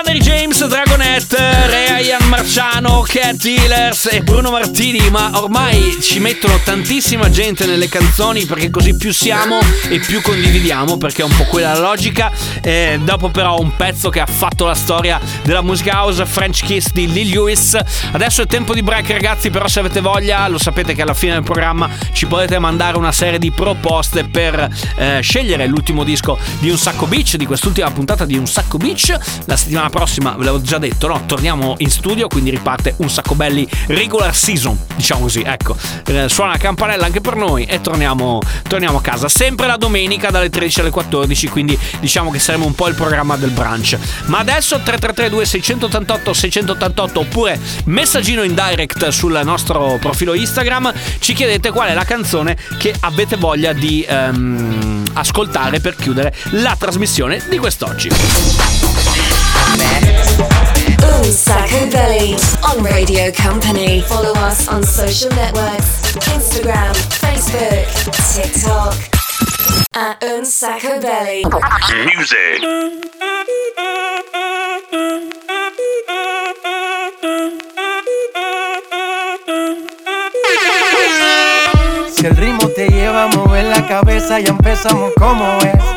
Sunny 0.04 0.20
James, 0.20 0.68
Dragonette, 0.68 1.38
Rea 1.68 1.98
Ian 1.98 2.28
Marciano, 2.28 3.04
Cat 3.08 3.44
Healers 3.44 4.08
e 4.12 4.22
Bruno 4.22 4.52
Martini, 4.52 5.10
ma 5.10 5.32
ormai 5.42 5.98
ci 6.00 6.20
mettono 6.20 6.60
tantissima 6.64 7.32
gente 7.32 7.66
nelle 7.66 7.90
canzoni 7.90 8.46
perché 8.46 8.70
così 8.70 8.96
più 8.96 9.12
siamo 9.12 9.60
e 9.90 10.00
più 10.00 10.22
condividiamo 10.22 10.98
perché 10.98 11.24
è 11.24 11.26
un 11.26 11.36
po' 11.36 11.46
quella 11.46 11.74
la 11.74 11.80
logica. 11.80 12.32
Eh, 12.62 13.00
dopo 13.04 13.30
però 13.30 13.58
un 13.60 13.76
pezzo 13.76 14.10
che 14.10 14.20
ha 14.20 14.28
fatto 14.28 14.66
la 14.66 14.76
storia 14.76 15.20
della 15.42 15.64
musica 15.64 16.04
house, 16.04 16.24
French 16.28 16.64
Kiss 16.64 16.92
di 16.92 17.12
Lee 17.12 17.26
Lewis. 17.26 17.76
Adesso 18.12 18.44
è 18.44 18.46
tempo 18.46 18.76
di 18.76 18.84
break 18.84 19.10
ragazzi, 19.10 19.50
però 19.50 19.68
se 19.68 19.80
avete 19.80 20.00
voglia 20.00 20.48
lo 20.48 20.60
sapete 20.60 20.94
che 20.94 21.02
alla 21.02 21.16
fine 21.16 21.34
del 21.34 21.44
programma 21.44 21.90
ci 22.14 22.28
potete 22.28 22.60
mandare 22.60 22.98
una 22.98 23.12
serie 23.12 23.40
di 23.40 23.50
proposte 23.50 24.26
per 24.26 24.70
eh, 24.98 25.22
scegliere 25.22 25.66
l'ultimo 25.66 26.04
disco 26.04 26.38
di 26.60 26.70
Un 26.70 26.78
Sacco 26.78 27.08
Beach, 27.08 27.36
di 27.36 27.48
quest'ultima 27.48 27.90
puntata 27.90 28.26
di 28.26 28.38
Un 28.38 28.46
Sacco 28.46 28.78
Beach. 28.78 29.18
La 29.46 29.58
settimana 29.58 29.86
prossima, 29.90 30.32
ve 30.32 30.46
l'avevo 30.46 30.62
già 30.62 30.78
detto, 30.78 31.08
no? 31.08 31.24
Torniamo 31.26 31.76
in 31.80 31.90
studio, 31.90 32.28
quindi 32.28 32.50
riparte 32.50 32.96
Un 32.98 33.10
Sacco 33.10 33.36
Belli 33.36 33.68
regular 33.88 34.36
season, 34.36 34.78
diciamo 34.96 35.22
così, 35.22 35.42
ecco. 35.42 35.76
Eh, 36.06 36.30
suona 36.30 36.52
la 36.52 36.58
campanella 36.58 37.06
anche 37.06 37.22
per 37.22 37.36
noi 37.36 37.66
e 37.66 37.82
torniamo, 37.82 38.42
torniamo 38.68 38.98
a 38.98 39.02
casa. 39.02 39.28
Sempre 39.28 39.68
la 39.68 39.78
domenica 39.78 40.30
dalle 40.30 40.50
13 40.50 40.82
alle 40.82 40.90
14, 40.90 41.48
quindi 41.50 41.78
diciamo 42.00 42.32
che 42.32 42.40
saremo 42.40 42.66
un 42.66 42.76
po' 42.76 42.88
il 42.88 42.96
programma 42.96 43.36
del 43.38 43.52
brunch. 43.52 43.98
Ma 44.26 44.40
adesso 44.40 44.76
3332 44.76 45.46
688 45.46 46.34
688 46.34 47.20
oppure 47.20 47.60
messaggino 47.86 48.44
in 48.44 48.54
direct 48.54 49.08
sul 49.10 49.40
nostro 49.44 49.98
profilo 50.00 50.34
Instagram 50.34 50.94
ci 51.20 51.34
chiedete 51.34 51.72
qual 51.72 51.90
è 51.90 51.94
la 51.94 52.04
canzone 52.04 52.58
che 52.78 52.94
avete 53.02 53.36
voglia 53.36 53.74
di 53.74 54.06
ehm, 54.08 55.04
ascoltare 55.14 55.80
per 55.80 55.96
chiudere 55.96 56.34
la 56.52 56.76
trasmissione 56.78 57.42
di 57.50 57.58
quest'oggi. 57.58 58.87
Un 59.80 61.32
sacco 61.32 61.90
belly 61.92 62.36
on 62.64 62.84
Radio 62.84 63.32
Company. 63.32 64.02
Follow 64.02 64.34
us 64.34 64.68
on 64.68 64.84
social 64.84 65.30
networks 65.32 66.16
Instagram, 66.28 66.94
Facebook, 67.22 67.86
TikTok. 68.34 68.96
At 69.94 70.24
Un 70.24 70.46
sacco 70.46 71.00
belly. 71.00 71.44
Music. 72.16 72.62
Si 82.12 82.26
el 82.26 82.36
ritmo 82.36 82.68
te 82.70 82.88
lleva 82.90 83.26
a 83.26 83.28
mover 83.28 83.66
la 83.66 83.88
cabeza, 83.88 84.40
ya 84.40 84.50
empezamos 84.50 85.14
como 85.20 85.46
es. 85.60 85.97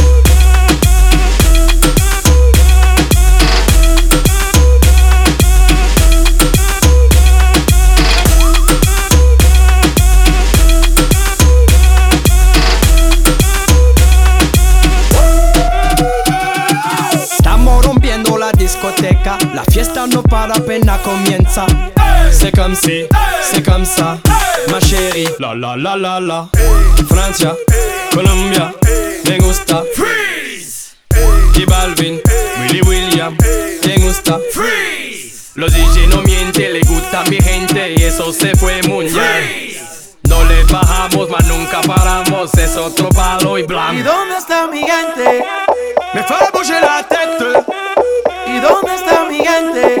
Para 20.29 20.53
appena 20.55 20.97
comienza. 21.03 21.65
C'est 22.31 22.51
comme 22.55 22.75
si, 22.75 23.05
c'est 23.43 23.63
comme 23.63 23.85
ça, 23.85 24.17
ma 24.69 24.79
chérie. 24.79 25.27
La 25.39 25.53
la 25.53 25.75
la 25.75 25.95
la 25.95 26.19
la. 26.19 26.49
Francia, 27.07 27.55
Colombia, 28.11 28.73
me 29.27 29.37
gusta. 29.37 29.83
Freeze. 29.93 30.95
J 31.53 31.65
Balvin, 31.65 32.19
Willy 32.61 32.81
William, 32.81 33.35
me 33.85 33.97
gusta. 33.97 34.39
Freeze. 34.51 35.51
Los 35.55 35.73
DJ 35.73 36.07
no 36.07 36.21
mienten, 36.23 36.73
le 36.73 36.81
gusta 36.81 37.23
mi 37.29 37.37
gente 37.41 37.93
y 37.97 38.03
eso 38.03 38.31
se 38.33 38.55
fue 38.55 38.81
muy 38.87 39.05
bien. 39.05 39.77
No 40.23 40.43
le 40.45 40.63
bajamos, 40.63 41.29
mas 41.29 41.45
nunca 41.47 41.81
paramos, 41.81 42.53
es 42.55 42.77
otro 42.77 43.09
palo 43.09 43.57
y 43.57 43.61
¿Y 43.61 43.65
blanco. 43.65 44.03
dónde 44.03 44.37
está 44.37 44.67
mi 44.67 44.79
gente? 44.79 45.43
Me 46.13 46.23
fue 46.23 46.37
la. 46.81 47.05
¿Y 47.11 47.20
gigante. 49.31 50.00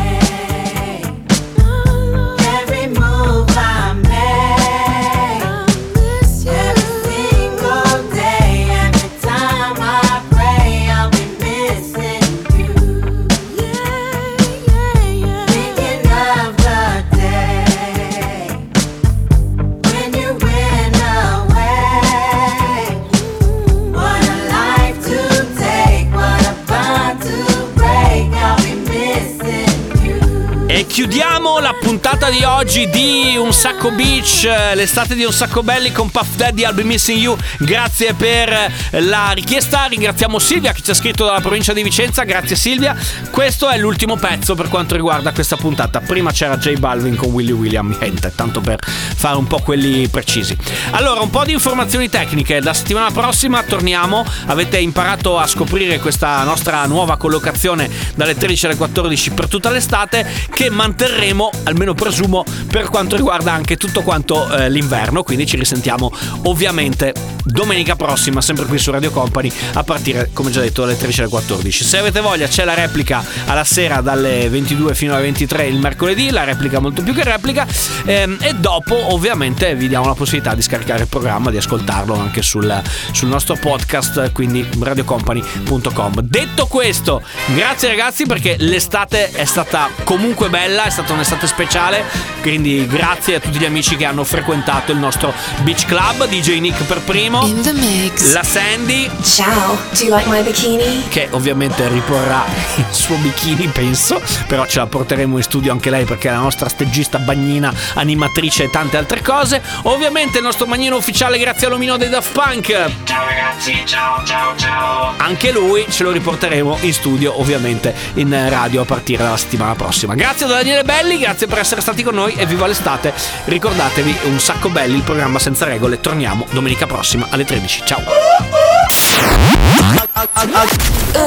La 32.11 32.17
puntata 32.17 32.20
di 32.31 32.43
oggi 32.45 32.89
di 32.89 33.35
Un 33.35 33.51
Sacco 33.51 33.91
Beach, 33.91 34.45
eh, 34.45 34.73
l'estate 34.73 35.15
di 35.15 35.25
Un 35.25 35.33
Sacco 35.33 35.63
Belli 35.63 35.91
con 35.91 36.09
Puff 36.09 36.35
Daddy, 36.35 36.63
I'll 36.63 36.73
Be 36.73 36.83
Missing 36.83 37.19
You. 37.19 37.35
Grazie 37.59 38.13
per 38.13 38.71
la 38.91 39.31
richiesta, 39.31 39.85
ringraziamo 39.85 40.39
Silvia 40.39 40.71
che 40.71 40.81
ci 40.81 40.91
ha 40.91 40.93
scritto 40.93 41.25
dalla 41.25 41.41
provincia 41.41 41.73
di 41.73 41.83
Vicenza, 41.83 42.23
grazie 42.23 42.55
Silvia. 42.55 42.95
Questo 43.31 43.67
è 43.67 43.77
l'ultimo 43.77 44.15
pezzo 44.15 44.55
per 44.55 44.69
quanto 44.69 44.95
riguarda 44.95 45.33
questa 45.33 45.57
puntata. 45.57 45.99
Prima 45.99 46.31
c'era 46.31 46.57
J 46.57 46.77
Balvin 46.77 47.17
con 47.17 47.31
Willy 47.31 47.51
William, 47.51 47.93
niente, 47.99 48.31
tanto 48.33 48.61
per 48.61 48.79
fare 48.79 49.35
un 49.35 49.47
po' 49.47 49.59
quelli 49.59 50.07
precisi. 50.07 50.55
Allora, 50.91 51.19
un 51.19 51.29
po' 51.29 51.43
di 51.43 51.51
informazioni 51.51 52.09
tecniche, 52.09 52.61
la 52.61 52.73
settimana 52.73 53.11
prossima 53.11 53.61
torniamo, 53.63 54.25
avete 54.45 54.79
imparato 54.79 55.37
a 55.37 55.45
scoprire 55.47 55.99
questa 55.99 56.43
nostra 56.43 56.85
nuova 56.85 57.17
collocazione 57.17 57.89
dalle 58.15 58.35
13 58.35 58.67
alle 58.67 58.75
14 58.77 59.31
per 59.31 59.49
tutta 59.49 59.69
l'estate 59.69 60.25
che 60.49 60.69
manterremo, 60.69 61.49
almeno 61.63 61.93
presumo, 61.93 62.19
per 62.67 62.89
quanto 62.89 63.15
riguarda 63.15 63.51
anche 63.51 63.77
tutto 63.77 64.01
quanto 64.01 64.49
eh, 64.51 64.69
l'inverno, 64.69 65.23
quindi 65.23 65.45
ci 65.45 65.57
risentiamo 65.57 66.11
ovviamente 66.43 67.13
domenica 67.43 67.95
prossima, 67.95 68.41
sempre 68.41 68.65
qui 68.65 68.77
su 68.77 68.91
Radio 68.91 69.11
Company, 69.11 69.51
a 69.73 69.83
partire, 69.83 70.29
come 70.33 70.51
già 70.51 70.61
detto, 70.61 70.81
dalle 70.81 70.97
13 70.97 71.21
alle 71.21 71.29
14. 71.29 71.83
Se 71.83 71.97
avete 71.97 72.21
voglia 72.21 72.47
c'è 72.47 72.63
la 72.63 72.73
replica 72.73 73.23
alla 73.45 73.63
sera 73.63 74.01
dalle 74.01 74.47
22 74.49 74.95
fino 74.95 75.13
alle 75.13 75.23
23 75.23 75.67
il 75.67 75.77
mercoledì, 75.77 76.29
la 76.29 76.43
replica 76.43 76.79
molto 76.79 77.01
più 77.01 77.13
che 77.13 77.23
replica, 77.23 77.65
ehm, 78.05 78.37
e 78.41 78.53
dopo 78.53 79.13
ovviamente 79.13 79.75
vi 79.75 79.87
diamo 79.87 80.05
la 80.05 80.13
possibilità 80.13 80.55
di 80.55 80.61
scaricare 80.61 81.01
il 81.01 81.07
programma, 81.07 81.49
di 81.49 81.57
ascoltarlo 81.57 82.13
anche 82.17 82.41
sul, 82.41 82.81
sul 83.11 83.27
nostro 83.27 83.55
podcast, 83.55 84.31
quindi 84.31 84.67
radiocompany.com. 84.79 86.21
Detto 86.21 86.65
questo, 86.67 87.21
grazie 87.53 87.89
ragazzi 87.89 88.25
perché 88.25 88.55
l'estate 88.59 89.31
è 89.31 89.45
stata 89.45 89.89
comunque 90.03 90.49
bella, 90.49 90.85
è 90.85 90.89
stata 90.89 91.13
un'estate 91.13 91.47
speciale, 91.47 92.03
quindi 92.41 92.85
grazie 92.87 93.35
a 93.35 93.39
tutti 93.39 93.57
gli 93.59 93.65
amici 93.65 93.95
che 93.95 94.05
hanno 94.05 94.23
frequentato 94.23 94.91
il 94.91 94.97
nostro 94.97 95.33
Beach 95.61 95.85
Club, 95.85 96.27
DJ 96.27 96.59
Nick 96.59 96.83
per 96.83 97.01
primo, 97.01 97.45
In 97.45 97.61
the 97.61 97.73
mix. 97.73 98.31
la 98.33 98.43
Sandy, 98.43 99.09
Ciao, 99.23 99.77
do 99.91 100.03
you 100.05 100.15
like 100.15 100.27
my 100.29 100.41
bikini? 100.41 101.03
che 101.09 101.27
ovviamente 101.31 101.87
riporrà 101.87 102.43
il 102.77 102.85
suo 102.89 103.15
bikini, 103.17 103.67
penso, 103.67 104.21
però 104.47 104.65
ce 104.65 104.79
la 104.79 104.87
porteremo 104.87 105.37
in 105.37 105.43
studio 105.43 105.71
anche 105.71 105.89
lei 105.89 106.05
perché 106.05 106.29
è 106.29 106.31
la 106.31 106.37
nostra 106.37 106.69
stagista 106.69 107.17
bagnina, 107.19 107.73
animatrice 107.95 108.63
e 108.63 108.69
tante 108.69 108.97
altre 108.97 109.21
cose. 109.21 109.61
Ovviamente 109.83 110.37
il 110.37 110.43
nostro 110.43 110.65
bagnino 110.65 110.95
ufficiale 110.95 111.37
grazie 111.37 111.67
all'omino 111.67 111.97
dei 111.97 112.09
Daft 112.09 112.31
Punk. 112.31 112.67
Ciao 113.03 113.25
ragazzi, 113.25 113.81
ciao 113.85 114.23
ciao 114.25 114.55
ciao. 114.55 115.13
Anche 115.17 115.51
lui 115.51 115.85
ce 115.89 116.03
lo 116.03 116.11
riporteremo 116.11 116.77
in 116.81 116.93
studio, 116.93 117.39
ovviamente 117.39 117.93
in 118.15 118.29
radio 118.49 118.81
a 118.81 118.85
partire 118.85 119.23
dalla 119.23 119.37
settimana 119.37 119.75
prossima. 119.75 120.15
Grazie 120.15 120.47
da 120.47 120.55
Daniele 120.55 120.83
Belli, 120.83 121.17
grazie 121.17 121.29
grazie 121.31 121.47
per 121.47 121.59
essere 121.59 121.81
stati 121.91 122.03
con 122.03 122.15
noi 122.15 122.33
e 122.35 122.45
viva 122.45 122.67
l'estate. 122.67 123.13
Ricordatevi, 123.45 124.19
un 124.23 124.39
sacco 124.39 124.69
belli 124.69 124.95
il 124.95 125.03
programma 125.03 125.39
senza 125.39 125.65
regole. 125.65 125.99
Torniamo 125.99 126.45
domenica 126.51 126.85
prossima 126.85 127.27
alle 127.29 127.45
13. 127.45 127.81
Ciao. 127.85 128.01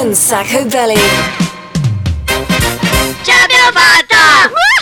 Un 0.01 0.15
sacco 0.15 0.65
belly. 0.65 1.01
Ce 3.23 3.33
l'abbiamo 3.33 3.71
fatta! 3.73 4.74